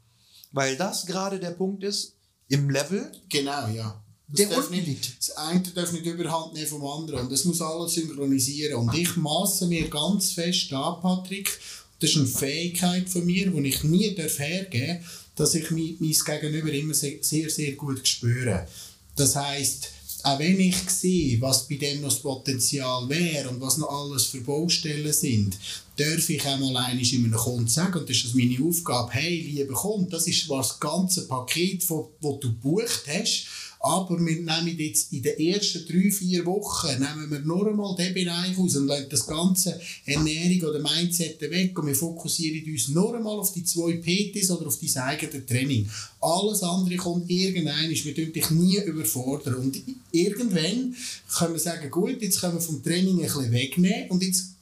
Weil 0.53 0.77
das 0.77 1.05
gerade 1.05 1.39
der 1.39 1.51
Punkt 1.51 1.83
ist, 1.83 2.13
im 2.47 2.69
Level, 2.69 3.11
Genau, 3.29 3.67
ja. 3.67 3.99
Das 4.29 4.49
darf 4.49 4.69
nicht, 4.71 5.17
das 5.19 5.37
eine 5.37 5.61
darf 5.61 5.91
nicht 5.91 6.05
überhand 6.05 6.53
nehmen 6.53 6.67
vom 6.67 6.85
anderen. 6.85 7.25
Und 7.25 7.31
das 7.31 7.45
muss 7.45 7.61
alles 7.61 7.93
synchronisieren. 7.93 8.79
Und 8.79 8.93
ich 8.95 9.15
maße 9.15 9.67
mir 9.67 9.87
ganz 9.89 10.31
fest 10.31 10.73
an, 10.73 11.01
Patrick, 11.01 11.59
das 11.99 12.11
ist 12.11 12.17
eine 12.17 12.25
Fähigkeit 12.27 13.09
von 13.09 13.25
mir, 13.25 13.51
die 13.51 13.67
ich 13.67 13.83
nie 13.83 14.15
darf 14.15 14.39
hergeben 14.39 14.99
darf, 14.99 15.25
dass 15.35 15.55
ich 15.55 15.69
mein, 15.71 15.97
mein 15.99 16.41
Gegenüber 16.41 16.71
immer 16.71 16.93
sehr, 16.93 17.17
sehr, 17.21 17.49
sehr 17.49 17.73
gut 17.73 18.07
spüre. 18.07 18.67
Das 19.15 19.35
heisst, 19.35 19.89
auch 20.23 20.39
wenn 20.39 20.59
ich 20.59 20.77
sehe, 20.89 21.39
was 21.41 21.67
bei 21.67 21.75
dem 21.75 22.01
noch 22.01 22.09
das 22.09 22.21
Potenzial 22.21 23.07
wäre 23.09 23.49
und 23.49 23.59
was 23.59 23.77
noch 23.77 23.89
alles 23.89 24.25
für 24.25 24.39
Baustellen 24.39 25.11
sind, 25.11 25.57
darf 25.97 26.29
ich 26.29 26.45
einmal 26.45 26.75
einmal 26.77 26.99
in 26.99 27.25
einem 27.25 27.33
Kunden 27.33 27.67
sagen, 27.67 27.99
und 27.99 28.09
das 28.09 28.17
ist 28.17 28.33
meine 28.33 28.57
Aufgabe, 28.63 29.11
hey, 29.11 29.41
lieber 29.41 29.73
Kunde, 29.73 30.09
das 30.09 30.25
ist 30.27 30.49
das 30.49 30.79
ganze 30.79 31.27
Paket, 31.27 31.81
das 31.81 31.89
du 32.21 32.39
gebucht 32.39 33.03
hast, 33.07 33.47
aber 33.85 34.17
wir 34.17 34.37
nehmen 34.37 34.79
jetzt 34.79 35.11
in 35.11 35.21
den 35.21 35.37
ersten 35.37 35.85
drei, 35.85 36.09
vier 36.09 36.45
Wochen 36.45 36.87
nehmen 36.87 37.29
wir 37.29 37.39
nur 37.39 37.67
einmal 37.67 37.93
den 37.97 38.13
Bereich 38.13 38.57
aus 38.57 38.77
und 38.77 38.87
lassen 38.87 39.07
das 39.09 39.27
ganze 39.27 39.77
Ernährung 40.05 40.69
oder 40.69 40.79
Mindset 40.79 41.41
weg 41.41 41.77
und 41.77 41.87
wir 41.87 41.95
fokussieren 41.95 42.71
uns 42.71 42.87
nur 42.87 43.13
einmal 43.13 43.37
auf 43.37 43.51
die 43.51 43.65
zwei 43.65 43.97
PTs 43.97 44.51
oder 44.51 44.67
auf 44.67 44.79
dein 44.79 45.03
eigenes 45.03 45.45
Training. 45.45 45.89
Alles 46.21 46.63
andere 46.63 46.95
kommt 46.95 47.29
irgendein, 47.29 47.89
wir 47.89 48.13
dürfen 48.13 48.31
dich 48.31 48.49
nie 48.51 48.77
überfordern 48.77 49.55
und 49.55 49.77
irgendwann 50.13 50.95
können 51.37 51.53
wir 51.53 51.59
sagen, 51.59 51.91
gut, 51.91 52.21
jetzt 52.21 52.39
können 52.39 52.53
wir 52.53 52.61
vom 52.61 52.81
Training 52.81 53.17
ein 53.17 53.23
bisschen 53.23 53.51
wegnehmen 53.51 54.09
und 54.11 54.23
jetzt 54.23 54.52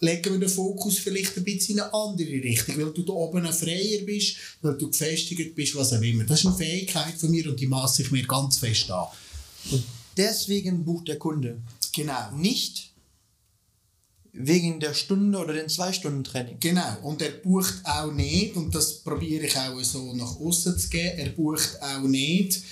legen 0.00 0.32
wir 0.32 0.40
den 0.40 0.48
Fokus 0.48 0.98
vielleicht 0.98 1.36
ein 1.36 1.44
bisschen 1.44 1.76
in 1.76 1.84
eine 1.84 1.94
andere 1.94 2.30
Richtung, 2.30 2.76
weil 2.78 2.92
du 2.92 3.02
da 3.02 3.12
oben 3.12 3.46
ein 3.46 3.52
freier 3.52 4.02
bist, 4.04 4.36
weil 4.62 4.76
du 4.76 4.90
gefestigt 4.90 5.54
bist, 5.54 5.74
was 5.76 5.92
auch 5.92 6.02
immer. 6.02 6.24
Das 6.24 6.40
ist 6.40 6.46
eine 6.46 6.56
Fähigkeit 6.56 7.14
von 7.18 7.30
mir 7.30 7.48
und 7.48 7.60
die 7.60 7.66
masse 7.66 8.02
ich 8.02 8.10
mir 8.10 8.26
ganz 8.26 8.58
fest 8.58 8.90
an. 8.90 9.06
Und 9.70 9.84
deswegen 10.16 10.84
bucht 10.84 11.08
der 11.08 11.18
Kunde. 11.18 11.60
Genau. 11.92 12.36
Nicht 12.36 12.90
wegen 14.32 14.80
der 14.80 14.94
Stunde 14.94 15.38
oder 15.38 15.54
den 15.54 15.68
zwei 15.68 15.92
Stunden 15.92 16.24
Training. 16.24 16.56
Genau, 16.60 16.98
und 17.02 17.20
er 17.20 17.30
bucht 17.30 17.80
auch 17.84 18.12
nicht, 18.12 18.54
und 18.54 18.74
das 18.74 19.00
probiere 19.00 19.46
ich 19.46 19.56
auch 19.56 19.82
so 19.82 20.14
nach 20.14 20.38
außen 20.38 20.78
zu 20.78 20.88
geben, 20.88 21.18
er 21.18 21.28
bucht 21.30 21.78
auch 21.82 22.02
nicht, 22.02 22.62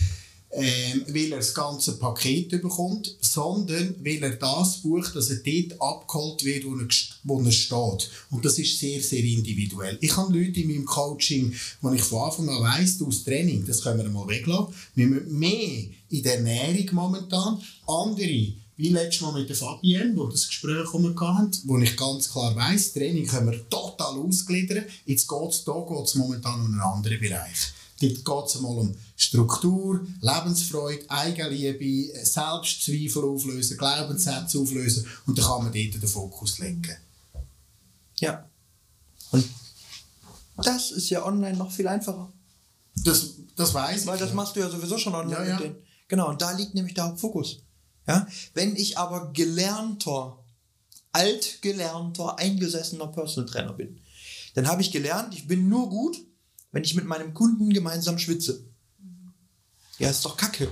ähm, 0.50 1.04
weil 1.08 1.32
er 1.32 1.38
das 1.38 1.52
ganze 1.52 1.98
Paket 1.98 2.50
bekommt, 2.50 3.16
sondern 3.20 3.94
weil 4.02 4.22
er 4.22 4.36
das 4.36 4.78
bucht, 4.78 5.14
dass 5.14 5.30
er 5.30 5.40
dort 5.44 5.80
abgeholt 5.80 6.44
wird, 6.44 6.64
wo 6.64 6.76
er, 6.76 6.88
wo 7.24 7.40
er 7.42 7.52
steht. 7.52 8.10
Und 8.30 8.44
das 8.44 8.58
ist 8.58 8.78
sehr, 8.78 9.00
sehr 9.02 9.22
individuell. 9.22 9.98
Ich 10.00 10.16
habe 10.16 10.32
Leute 10.32 10.60
in 10.60 10.68
meinem 10.68 10.86
Coaching, 10.86 11.54
wo 11.82 11.92
ich 11.92 12.02
von 12.02 12.22
Anfang 12.22 12.48
an 12.48 12.62
weiss, 12.62 12.98
das 12.98 13.24
Training, 13.24 13.66
das 13.66 13.82
können 13.82 13.98
wir 13.98 14.08
mal 14.08 14.26
weglassen. 14.26 14.74
Wir 14.94 15.06
müssen 15.06 15.38
mehr 15.38 15.84
in 16.10 16.22
der 16.22 16.36
Ernährung 16.36 16.88
momentan, 16.92 17.60
andere 17.86 18.52
wie 18.78 18.90
letztes 18.90 19.22
Mal 19.22 19.32
mit 19.32 19.48
der 19.48 19.56
Fabienne, 19.56 20.16
wo 20.16 20.26
das 20.28 20.46
Gespräch 20.46 20.86
hatten, 20.86 21.50
wo 21.64 21.78
ich 21.78 21.96
ganz 21.96 22.30
klar 22.30 22.54
weiss, 22.54 22.92
Training 22.92 23.26
können 23.26 23.50
wir 23.50 23.68
total 23.68 24.16
ausgliedern. 24.16 24.84
Jetzt 25.04 25.28
geht 25.28 25.50
es 25.50 25.64
da 25.64 25.84
geht's 25.86 26.14
momentan 26.14 26.60
um 26.60 26.66
einen 26.66 26.80
anderen 26.80 27.20
Bereich. 27.20 27.72
Dort 28.00 28.24
geht 28.24 28.46
es 28.46 28.56
einmal 28.56 28.78
um 28.78 28.94
Struktur, 29.16 30.06
Lebensfreude, 30.20 31.04
Eigenliebe, 31.08 32.24
Selbstzweifel 32.24 33.24
auflösen, 33.24 33.76
Glaubenssätze 33.76 34.58
auflösen 34.60 35.06
und 35.26 35.36
dann 35.36 35.44
kann 35.44 35.64
man 35.64 35.72
dort 35.72 36.02
den 36.02 36.08
Fokus 36.08 36.58
legen. 36.58 36.96
Ja. 38.20 38.48
Und 39.32 39.44
das 40.62 40.92
ist 40.92 41.10
ja 41.10 41.24
online 41.24 41.56
noch 41.56 41.72
viel 41.72 41.88
einfacher. 41.88 42.32
Das, 43.04 43.34
das 43.56 43.74
weiß 43.74 44.02
ich. 44.02 44.06
Weil 44.06 44.18
das 44.18 44.30
ja. 44.30 44.34
machst 44.34 44.56
du 44.56 44.60
ja 44.60 44.70
sowieso 44.70 44.98
schon 44.98 45.14
online 45.14 45.34
Ja, 45.34 45.44
ja. 45.44 45.54
mit 45.54 45.64
denen. 45.64 45.76
Genau, 46.08 46.28
und 46.30 46.40
da 46.40 46.52
liegt 46.52 46.74
nämlich 46.74 46.94
der 46.94 47.04
Hauptfokus. 47.04 47.60
Ja? 48.06 48.26
Wenn 48.54 48.74
ich 48.76 48.96
aber 48.96 49.32
gelernter, 49.32 50.38
altgelernter, 51.12 52.38
eingesessener 52.38 53.08
Personal 53.08 53.50
Trainer 53.50 53.72
bin, 53.72 54.00
dann 54.54 54.66
habe 54.66 54.82
ich 54.82 54.90
gelernt, 54.90 55.34
ich 55.34 55.46
bin 55.46 55.68
nur 55.68 55.88
gut, 55.90 56.16
wenn 56.72 56.84
ich 56.84 56.94
mit 56.94 57.06
meinem 57.06 57.34
Kunden 57.34 57.70
gemeinsam 57.70 58.18
schwitze. 58.18 58.64
Ja, 59.98 60.10
ist 60.10 60.24
doch 60.24 60.36
kacke. 60.36 60.70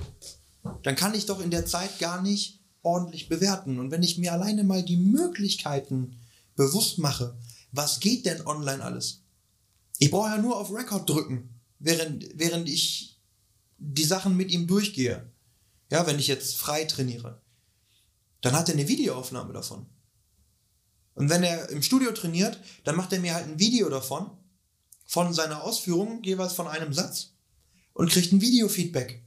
Dann 0.82 0.96
kann 0.96 1.14
ich 1.14 1.26
doch 1.26 1.40
in 1.40 1.50
der 1.50 1.66
Zeit 1.66 1.98
gar 1.98 2.22
nicht 2.22 2.60
ordentlich 2.82 3.28
bewerten. 3.28 3.78
Und 3.78 3.90
wenn 3.90 4.02
ich 4.02 4.18
mir 4.18 4.32
alleine 4.32 4.64
mal 4.64 4.82
die 4.82 4.96
Möglichkeiten 4.96 6.16
bewusst 6.54 6.98
mache, 6.98 7.36
was 7.72 8.00
geht 8.00 8.26
denn 8.26 8.46
online 8.46 8.82
alles? 8.82 9.22
Ich 9.98 10.10
brauche 10.10 10.30
ja 10.30 10.38
nur 10.38 10.58
auf 10.58 10.72
Record 10.72 11.08
drücken, 11.08 11.60
während, 11.78 12.26
während 12.34 12.68
ich 12.68 13.20
die 13.78 14.04
Sachen 14.04 14.36
mit 14.36 14.50
ihm 14.50 14.66
durchgehe. 14.66 15.30
Ja, 15.90 16.06
wenn 16.06 16.18
ich 16.18 16.26
jetzt 16.26 16.56
frei 16.56 16.84
trainiere. 16.84 17.40
Dann 18.40 18.54
hat 18.54 18.68
er 18.68 18.74
eine 18.74 18.88
Videoaufnahme 18.88 19.52
davon. 19.52 19.86
Und 21.14 21.30
wenn 21.30 21.42
er 21.42 21.70
im 21.70 21.82
Studio 21.82 22.12
trainiert, 22.12 22.60
dann 22.84 22.96
macht 22.96 23.12
er 23.12 23.20
mir 23.20 23.34
halt 23.34 23.46
ein 23.46 23.58
Video 23.58 23.88
davon, 23.88 24.30
von 25.06 25.32
seiner 25.32 25.62
Ausführung, 25.62 26.22
jeweils 26.22 26.52
von 26.52 26.66
einem 26.68 26.92
Satz, 26.92 27.32
und 27.94 28.10
kriegt 28.10 28.32
ein 28.32 28.40
Videofeedback. 28.40 29.24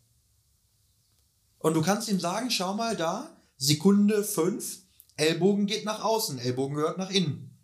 Und 1.57 1.73
du 1.73 1.81
kannst 1.81 2.09
ihm 2.09 2.19
sagen, 2.19 2.51
schau 2.51 2.75
mal 2.75 2.95
da, 2.95 3.35
Sekunde 3.57 4.23
5, 4.23 4.83
Ellbogen 5.15 5.65
geht 5.65 5.85
nach 5.85 6.03
außen, 6.03 6.39
Ellbogen 6.39 6.75
gehört 6.75 6.97
nach 6.97 7.09
innen. 7.09 7.57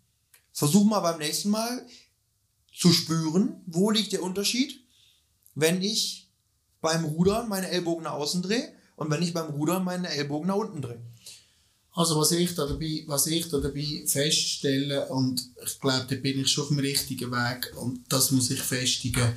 Versuch 0.52 0.84
mal 0.84 1.00
beim 1.00 1.18
nächsten 1.18 1.50
Mal 1.50 1.86
zu 2.74 2.92
spüren, 2.92 3.62
wo 3.66 3.90
liegt 3.90 4.12
der 4.12 4.22
Unterschied, 4.22 4.86
wenn 5.54 5.80
ich 5.80 6.30
beim 6.80 7.04
Rudern 7.04 7.48
meine 7.48 7.68
Ellbogen 7.68 8.04
nach 8.04 8.12
außen 8.12 8.42
drehe 8.42 8.74
und 8.96 9.10
wenn 9.10 9.22
ich 9.22 9.32
beim 9.32 9.50
Rudern 9.50 9.84
meine 9.84 10.08
Ellbogen 10.08 10.48
nach 10.48 10.56
unten 10.56 10.82
drehe. 10.82 11.02
Also 11.96 12.20
was 12.20 12.30
ich 12.32 12.54
da 12.54 12.66
dabei, 12.66 13.04
was 13.06 13.26
ich 13.26 13.48
da 13.48 13.58
dabei 13.58 14.04
feststelle, 14.06 15.08
und 15.08 15.42
ich 15.64 15.80
glaube, 15.80 16.04
da 16.06 16.14
bin 16.16 16.42
ich 16.42 16.48
schon 16.48 16.64
auf 16.64 16.68
dem 16.68 16.78
richtigen 16.78 17.30
Weg, 17.32 17.72
und 17.80 18.00
das 18.10 18.30
muss 18.32 18.50
ich 18.50 18.60
festigen, 18.60 19.32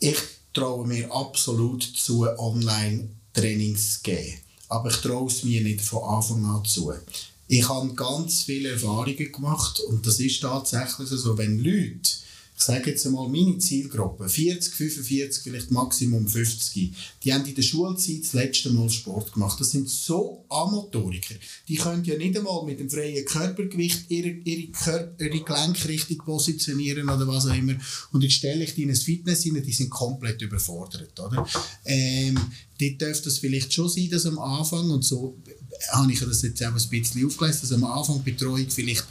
ich 0.00 0.18
traue 0.52 0.88
mir 0.88 1.10
absolut 1.12 1.84
zu, 1.84 2.26
Online-Trainings 2.36 3.98
zu 3.98 4.02
geben. 4.02 4.40
Aber 4.68 4.90
ich 4.90 4.96
traue 4.96 5.28
es 5.28 5.44
mir 5.44 5.60
nicht 5.60 5.82
von 5.82 6.02
Anfang 6.02 6.44
an 6.46 6.64
zu. 6.64 6.92
Ich 7.46 7.68
habe 7.68 7.94
ganz 7.94 8.42
viele 8.42 8.70
Erfahrungen 8.72 9.32
gemacht 9.32 9.78
und 9.80 10.04
das 10.04 10.18
ist 10.18 10.40
tatsächlich 10.40 11.08
so, 11.08 11.38
wenn 11.38 11.60
Leute, 11.60 12.10
ich 12.58 12.64
sage 12.64 12.90
jetzt 12.90 13.06
einmal 13.06 13.28
meine 13.28 13.56
Zielgruppe, 13.58 14.28
40, 14.28 14.74
45, 14.74 15.44
vielleicht 15.44 15.70
Maximum 15.70 16.26
50, 16.26 16.92
die 17.22 17.32
haben 17.32 17.46
in 17.46 17.54
der 17.54 17.62
Schulzeit 17.62 18.22
das 18.22 18.32
letzte 18.32 18.70
Mal 18.70 18.90
Sport 18.90 19.32
gemacht. 19.32 19.60
Das 19.60 19.70
sind 19.70 19.88
so 19.88 20.44
Amateuriker. 20.48 21.36
Die 21.68 21.76
können 21.76 22.04
ja 22.04 22.16
nicht 22.16 22.36
einmal 22.36 22.64
mit 22.64 22.80
dem 22.80 22.90
freien 22.90 23.24
Körpergewicht 23.24 24.10
ihre, 24.10 24.30
ihre, 24.30 24.72
Körper, 24.72 25.24
ihre 25.24 25.44
Gelenke 25.44 26.16
positionieren 26.16 27.08
oder 27.08 27.28
was 27.28 27.46
auch 27.46 27.54
immer. 27.54 27.76
Und 28.10 28.24
jetzt 28.24 28.34
stelle 28.34 28.64
ich 28.64 28.74
die 28.74 28.82
in 28.82 28.90
ein 28.90 28.96
Fitness 28.96 29.46
rein, 29.46 29.62
die 29.64 29.72
sind 29.72 29.90
komplett 29.90 30.42
überfordert. 30.42 31.18
Oder? 31.20 31.46
Ähm, 31.84 32.36
dort 32.80 33.00
dürfte 33.00 33.28
es 33.28 33.38
vielleicht 33.38 33.72
schon 33.72 33.88
sein, 33.88 34.10
dass 34.10 34.26
am 34.26 34.40
Anfang, 34.40 34.90
und 34.90 35.04
so 35.04 35.36
habe 35.92 36.12
ich 36.12 36.18
das 36.18 36.42
jetzt 36.42 36.60
auch 36.64 36.74
ein 36.74 36.88
bisschen 36.90 37.24
aufgelesen, 37.24 37.60
dass 37.60 37.72
am 37.72 37.84
Anfang 37.84 38.24
Betreuung 38.24 38.68
vielleicht 38.68 39.06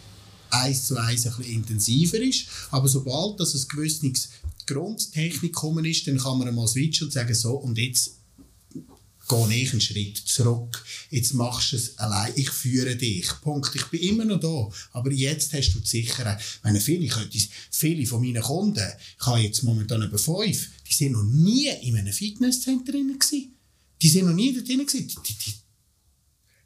eins 0.50 0.86
zu 0.86 0.98
eins 0.98 1.26
ein 1.28 1.44
intensiver 1.44 2.20
ist. 2.20 2.46
Aber 2.72 2.88
sobald 2.88 3.40
das 3.40 3.56
ein 3.56 3.68
gewisses 3.70 4.30
Grundtechnikum 4.66 5.84
ist, 5.86 6.08
dann 6.08 6.18
kann 6.18 6.40
man 6.40 6.54
mal 6.54 6.68
switchen 6.68 7.08
und 7.08 7.14
sagen, 7.14 7.34
so, 7.34 7.56
und 7.56 7.78
jetzt 7.78 8.18
gehe 9.28 9.56
ich 9.56 9.72
einen 9.72 9.82
Schritt 9.82 10.18
zurück. 10.18 10.84
Jetzt 11.10 11.34
machst 11.34 11.74
du 11.74 11.76
es 11.76 11.98
allein. 11.98 12.32
Ich 12.36 12.50
führe 12.50 12.96
dich. 12.96 13.28
Punkt. 13.42 13.76
Ich 13.76 13.86
bin 13.86 14.02
immer 14.02 14.26
noch 14.26 14.40
da. 14.40 14.70
Aber 14.94 15.12
jetzt 15.12 15.54
hast 15.54 15.74
du 15.74 15.80
die 15.80 15.88
Sicherheit. 15.88 16.40
Ich 16.40 16.64
meine, 16.64 16.80
viele, 16.80 17.08
könnte, 17.08 17.38
viele 17.72 18.06
von 18.06 18.22
meinen 18.22 18.42
Kunden, 18.42 18.88
ich 19.20 19.26
habe 19.26 19.40
jetzt 19.40 19.64
momentan 19.64 20.04
über 20.04 20.18
fünf, 20.18 20.70
die 20.90 20.94
sind 20.94 21.14
noch 21.14 21.24
nie 21.24 21.70
in 21.82 21.98
einem 21.98 22.14
Fitnesscenter 22.14 22.92
drin 22.92 23.18
gewesen. 23.20 23.54
Die 24.02 24.10
sind 24.10 24.28
noch 24.28 24.34
nie 24.34 24.54
da 24.54 24.62
drin 24.62 24.86
gewesen. 24.86 25.08
Die, 25.08 25.34
die, 25.34 25.54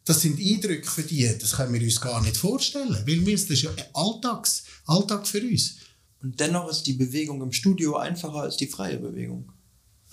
das 0.06 0.22
sind 0.22 0.40
Eindrücke 0.40 0.90
für 0.90 1.04
die, 1.04 1.30
das 1.40 1.54
können 1.54 1.74
wir 1.74 1.82
uns 1.82 2.02
gar 2.02 2.22
nicht 2.22 2.38
vorstellen. 2.38 3.04
Weil 3.06 3.26
wir, 3.26 3.36
das 3.36 3.50
ist 3.50 3.62
ja 3.62 3.72
Alltags, 3.94 4.64
Alltag 4.86 5.28
für 5.28 5.42
uns. 5.42 5.76
Und 6.22 6.40
dennoch 6.40 6.70
ist 6.70 6.84
die 6.84 6.94
Bewegung 6.94 7.42
im 7.42 7.52
Studio 7.52 7.98
einfacher 7.98 8.42
als 8.42 8.58
die 8.58 8.68
freie 8.68 8.98
Bewegung. 8.98 9.52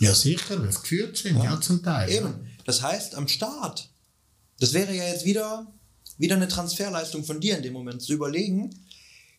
Ja, 0.00 0.14
sicher, 0.14 0.60
weil 0.60 0.72
sie 0.72 0.80
geführt 0.80 1.16
sind, 1.16 1.42
ja, 1.42 1.60
zum 1.60 1.82
Teil. 1.82 2.10
Eben. 2.10 2.34
Das 2.64 2.82
heißt, 2.82 3.14
am 3.14 3.28
Start, 3.28 3.90
das 4.60 4.72
wäre 4.72 4.94
ja 4.94 5.04
jetzt 5.08 5.24
wieder, 5.24 5.66
wieder 6.18 6.36
eine 6.36 6.48
Transferleistung 6.48 7.24
von 7.24 7.40
dir 7.40 7.56
in 7.56 7.62
dem 7.62 7.72
Moment, 7.72 8.02
zu 8.02 8.12
überlegen, 8.12 8.70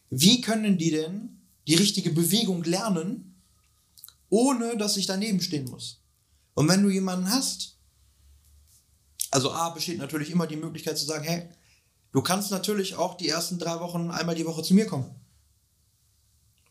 wie 0.09 0.41
können 0.41 0.77
die 0.77 0.91
denn 0.91 1.41
die 1.67 1.75
richtige 1.75 2.09
Bewegung 2.09 2.63
lernen, 2.63 3.35
ohne 4.29 4.75
dass 4.77 4.97
ich 4.97 5.05
daneben 5.05 5.41
stehen 5.41 5.69
muss. 5.69 6.01
Und 6.55 6.67
wenn 6.67 6.83
du 6.83 6.89
jemanden 6.89 7.29
hast, 7.29 7.77
also 9.31 9.51
A 9.51 9.69
besteht 9.69 9.99
natürlich 9.99 10.31
immer 10.31 10.47
die 10.47 10.55
Möglichkeit 10.55 10.97
zu 10.97 11.05
sagen, 11.05 11.23
hey, 11.23 11.49
du 12.11 12.21
kannst 12.21 12.51
natürlich 12.51 12.95
auch 12.95 13.15
die 13.15 13.29
ersten 13.29 13.59
drei 13.59 13.79
Wochen 13.79 14.11
einmal 14.11 14.35
die 14.35 14.45
Woche 14.45 14.63
zu 14.63 14.73
mir 14.73 14.85
kommen. 14.85 15.05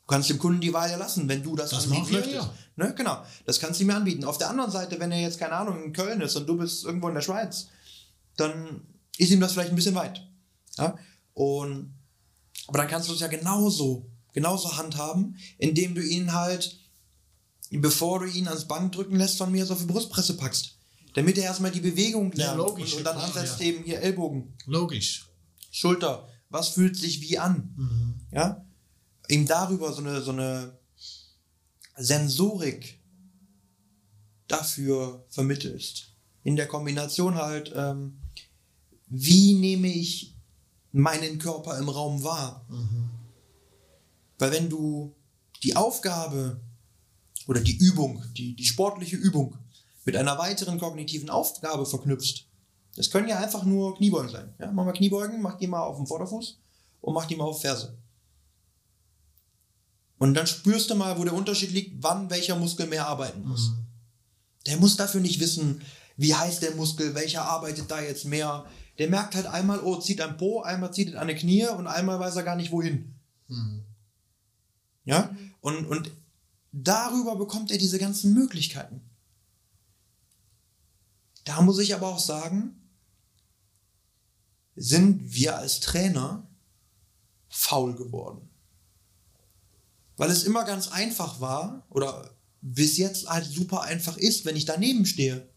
Du 0.00 0.14
kannst 0.14 0.30
dem 0.30 0.38
Kunden 0.38 0.60
die 0.60 0.72
Wahl 0.72 0.90
ja 0.90 0.96
lassen, 0.96 1.28
wenn 1.28 1.42
du 1.42 1.54
das, 1.54 1.70
Das 1.70 1.84
anbieten 1.84 2.12
möchtest. 2.12 2.34
ja. 2.34 2.54
Ne, 2.76 2.94
genau, 2.94 3.22
das 3.44 3.60
kannst 3.60 3.80
du 3.80 3.84
mir 3.84 3.96
anbieten. 3.96 4.24
Auf 4.24 4.38
der 4.38 4.48
anderen 4.48 4.70
Seite, 4.70 4.98
wenn 5.00 5.12
er 5.12 5.20
jetzt, 5.20 5.38
keine 5.38 5.52
Ahnung, 5.52 5.82
in 5.84 5.92
Köln 5.92 6.20
ist 6.20 6.36
und 6.36 6.46
du 6.46 6.56
bist 6.56 6.84
irgendwo 6.84 7.08
in 7.08 7.14
der 7.14 7.20
Schweiz, 7.20 7.68
dann 8.36 8.82
ist 9.18 9.30
ihm 9.30 9.40
das 9.40 9.52
vielleicht 9.52 9.70
ein 9.70 9.76
bisschen 9.76 9.94
weit. 9.96 10.26
Ja? 10.78 10.96
Und, 11.34 11.94
aber 12.68 12.78
dann 12.78 12.88
kannst 12.88 13.08
du 13.08 13.12
es 13.14 13.20
ja 13.20 13.26
genauso, 13.26 14.10
genauso 14.32 14.76
handhaben, 14.76 15.36
indem 15.58 15.94
du 15.94 16.02
ihn 16.02 16.32
halt, 16.32 16.78
bevor 17.70 18.20
du 18.20 18.26
ihn 18.26 18.48
ans 18.48 18.66
Band 18.66 18.94
drücken 18.96 19.16
lässt, 19.16 19.36
von 19.38 19.52
mir 19.52 19.66
so 19.66 19.74
auf 19.74 19.80
die 19.80 19.86
Brustpresse 19.86 20.36
packst. 20.36 20.77
Damit 21.18 21.36
er 21.36 21.44
erstmal 21.44 21.72
die 21.72 21.80
Bewegung 21.80 22.30
Ja, 22.34 22.44
lernt 22.44 22.58
logisch, 22.58 22.92
und, 22.92 22.98
und 23.00 23.04
ja, 23.06 23.12
dann 23.12 23.16
klar, 23.16 23.26
ansetzt 23.26 23.58
ja. 23.58 23.66
eben 23.66 23.82
hier 23.82 24.00
Ellbogen, 24.00 24.54
Logisch. 24.66 25.26
Schulter. 25.72 26.28
Was 26.48 26.68
fühlt 26.68 26.96
sich 26.96 27.20
wie 27.20 27.36
an? 27.38 27.74
Mhm. 27.76 28.14
Ja? 28.30 28.64
Ihm 29.28 29.44
darüber 29.44 29.92
so 29.92 30.00
eine, 30.00 30.22
so 30.22 30.30
eine 30.30 30.78
Sensorik 31.96 33.00
dafür 34.46 35.26
vermittelst. 35.28 36.12
In 36.44 36.54
der 36.54 36.68
Kombination 36.68 37.34
halt, 37.34 37.72
ähm, 37.74 38.20
wie 39.08 39.54
nehme 39.54 39.88
ich 39.88 40.36
meinen 40.92 41.40
Körper 41.40 41.78
im 41.78 41.88
Raum 41.88 42.22
wahr? 42.22 42.64
Weil 44.38 44.52
wenn 44.52 44.70
du 44.70 45.16
die 45.64 45.74
Aufgabe 45.74 46.60
oder 47.48 47.60
die 47.60 47.76
Übung, 47.76 48.22
die, 48.36 48.54
die 48.54 48.64
sportliche 48.64 49.16
Übung 49.16 49.58
mit 50.08 50.16
einer 50.16 50.38
weiteren 50.38 50.80
kognitiven 50.80 51.28
Aufgabe 51.28 51.84
verknüpfst, 51.84 52.46
Das 52.96 53.10
können 53.10 53.28
ja 53.28 53.40
einfach 53.40 53.64
nur 53.64 53.94
Kniebeugen 53.94 54.30
sein. 54.30 54.54
Ja, 54.58 54.72
mach 54.72 54.86
mal 54.86 54.94
Kniebeugen, 54.94 55.42
mach 55.42 55.58
die 55.58 55.66
mal 55.66 55.82
auf 55.82 55.98
den 55.98 56.06
Vorderfuß 56.06 56.58
und 57.02 57.12
mach 57.12 57.26
die 57.26 57.36
mal 57.36 57.44
auf 57.44 57.60
Ferse. 57.60 57.94
Und 60.16 60.32
dann 60.32 60.46
spürst 60.46 60.88
du 60.88 60.94
mal, 60.94 61.18
wo 61.18 61.24
der 61.24 61.34
Unterschied 61.34 61.72
liegt, 61.72 62.02
wann 62.02 62.30
welcher 62.30 62.56
Muskel 62.56 62.86
mehr 62.86 63.06
arbeiten 63.06 63.46
muss. 63.46 63.72
Der 64.66 64.78
muss 64.78 64.96
dafür 64.96 65.20
nicht 65.20 65.40
wissen, 65.40 65.82
wie 66.16 66.34
heißt 66.34 66.62
der 66.62 66.74
Muskel, 66.74 67.14
welcher 67.14 67.42
arbeitet 67.42 67.90
da 67.90 68.00
jetzt 68.00 68.24
mehr. 68.24 68.64
Der 68.96 69.10
merkt 69.10 69.34
halt 69.34 69.46
einmal, 69.46 69.80
oh, 69.80 69.96
zieht 69.96 70.22
ein 70.22 70.38
Po, 70.38 70.62
einmal 70.62 70.90
zieht 70.94 71.12
er 71.12 71.20
an 71.20 71.28
die 71.28 71.34
Knie 71.34 71.66
und 71.66 71.86
einmal 71.86 72.18
weiß 72.18 72.36
er 72.36 72.44
gar 72.44 72.56
nicht 72.56 72.72
wohin. 72.72 73.14
Ja? 75.04 75.36
Und, 75.60 75.84
und 75.84 76.10
darüber 76.72 77.36
bekommt 77.36 77.70
er 77.70 77.76
diese 77.76 77.98
ganzen 77.98 78.32
Möglichkeiten. 78.32 79.02
Da 81.48 81.62
muss 81.62 81.78
ich 81.78 81.94
aber 81.94 82.08
auch 82.08 82.18
sagen, 82.18 82.78
sind 84.76 85.32
wir 85.34 85.56
als 85.56 85.80
Trainer 85.80 86.46
faul 87.48 87.96
geworden. 87.96 88.50
Weil 90.18 90.30
es 90.30 90.44
immer 90.44 90.66
ganz 90.66 90.88
einfach 90.88 91.40
war, 91.40 91.86
oder 91.88 92.36
bis 92.60 92.98
jetzt 92.98 93.30
halt 93.30 93.46
super 93.46 93.80
einfach 93.80 94.18
ist, 94.18 94.44
wenn 94.44 94.56
ich 94.56 94.66
daneben 94.66 95.06
stehe. 95.06 95.48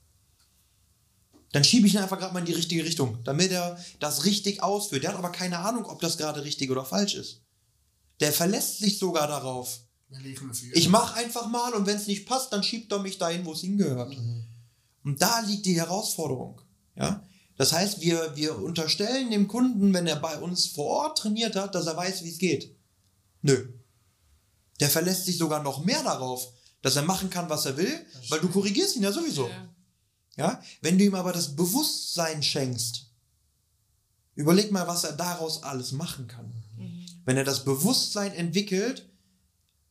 Dann 1.52 1.66
schiebe 1.66 1.88
ich 1.88 1.96
ihn 1.96 2.00
einfach 2.00 2.20
gerade 2.20 2.34
mal 2.34 2.40
in 2.40 2.46
die 2.46 2.54
richtige 2.54 2.86
Richtung, 2.86 3.22
damit 3.26 3.52
er 3.52 3.78
das 4.00 4.24
richtig 4.24 4.64
ausführt. 4.64 5.04
Der 5.04 5.10
hat 5.10 5.18
aber 5.18 5.34
keine 5.34 5.60
Ahnung, 5.60 5.84
ob 5.88 6.00
das 6.00 6.18
gerade 6.18 6.46
richtig 6.46 6.72
oder 6.72 6.86
falsch 6.86 7.16
ist. 7.16 7.42
Der 8.22 8.32
verlässt 8.32 8.78
sich 8.78 8.98
sogar 8.98 9.28
darauf. 9.28 9.82
Ich 10.72 10.88
mache 10.88 11.18
einfach 11.18 11.50
mal 11.50 11.74
und 11.74 11.86
wenn 11.86 11.98
es 11.98 12.08
nicht 12.08 12.26
passt, 12.26 12.54
dann 12.54 12.64
schiebt 12.64 12.94
er 12.94 13.00
mich 13.00 13.18
dahin, 13.18 13.44
wo 13.44 13.52
es 13.52 13.60
hingehört. 13.60 14.16
Und 15.04 15.22
da 15.22 15.40
liegt 15.42 15.66
die 15.66 15.80
Herausforderung. 15.80 16.62
Ja? 16.96 17.24
Das 17.58 17.74
heißt, 17.74 18.02
wir, 18.02 18.36
wir 18.36 18.58
unterstellen 18.58 19.32
dem 19.32 19.48
Kunden, 19.48 19.94
wenn 19.94 20.08
er 20.08 20.16
bei 20.16 20.38
uns 20.40 20.68
vor 20.68 20.86
Ort 20.86 21.18
trainiert 21.20 21.56
hat, 21.56 21.76
dass 21.76 21.88
er 21.88 21.98
weiß, 21.98 22.24
wie 22.24 22.30
es 22.30 22.38
geht. 22.38 22.76
Nö. 23.42 23.74
Der 24.80 24.90
verlässt 24.90 25.26
sich 25.26 25.38
sogar 25.38 25.62
noch 25.62 25.84
mehr 25.84 26.04
darauf, 26.04 26.48
dass 26.82 26.96
er 26.96 27.04
machen 27.04 27.30
kann, 27.30 27.50
was 27.50 27.66
er 27.66 27.78
will, 27.78 28.06
weil 28.30 28.40
du 28.40 28.50
korrigierst 28.50 28.96
ihn 28.96 29.04
ja 29.04 29.12
sowieso. 29.12 29.48
Ja. 29.48 29.70
Ja? 30.38 30.64
Wenn 30.82 30.98
du 30.98 31.06
ihm 31.06 31.16
aber 31.16 31.34
das 31.34 31.56
Bewusstsein 31.56 32.42
schenkst, 32.42 33.12
überleg 34.36 34.72
mal, 34.72 34.88
was 34.88 35.04
er 35.04 35.14
daraus 35.14 35.64
alles 35.64 35.92
machen 35.92 36.28
kann. 36.28 36.52
Wenn 37.26 37.38
er 37.38 37.44
das 37.44 37.64
Bewusstsein 37.64 38.34
entwickelt, 38.34 39.08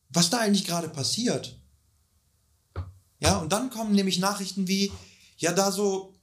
was 0.09 0.29
da 0.29 0.39
eigentlich 0.39 0.65
gerade 0.65 0.89
passiert. 0.89 1.60
Ja, 3.21 3.37
und 3.37 3.51
dann 3.51 3.69
kommen 3.69 3.93
nämlich 3.93 4.19
Nachrichten 4.19 4.67
wie, 4.67 4.91
ja, 5.37 5.53
da 5.53 5.71
so, 5.71 6.15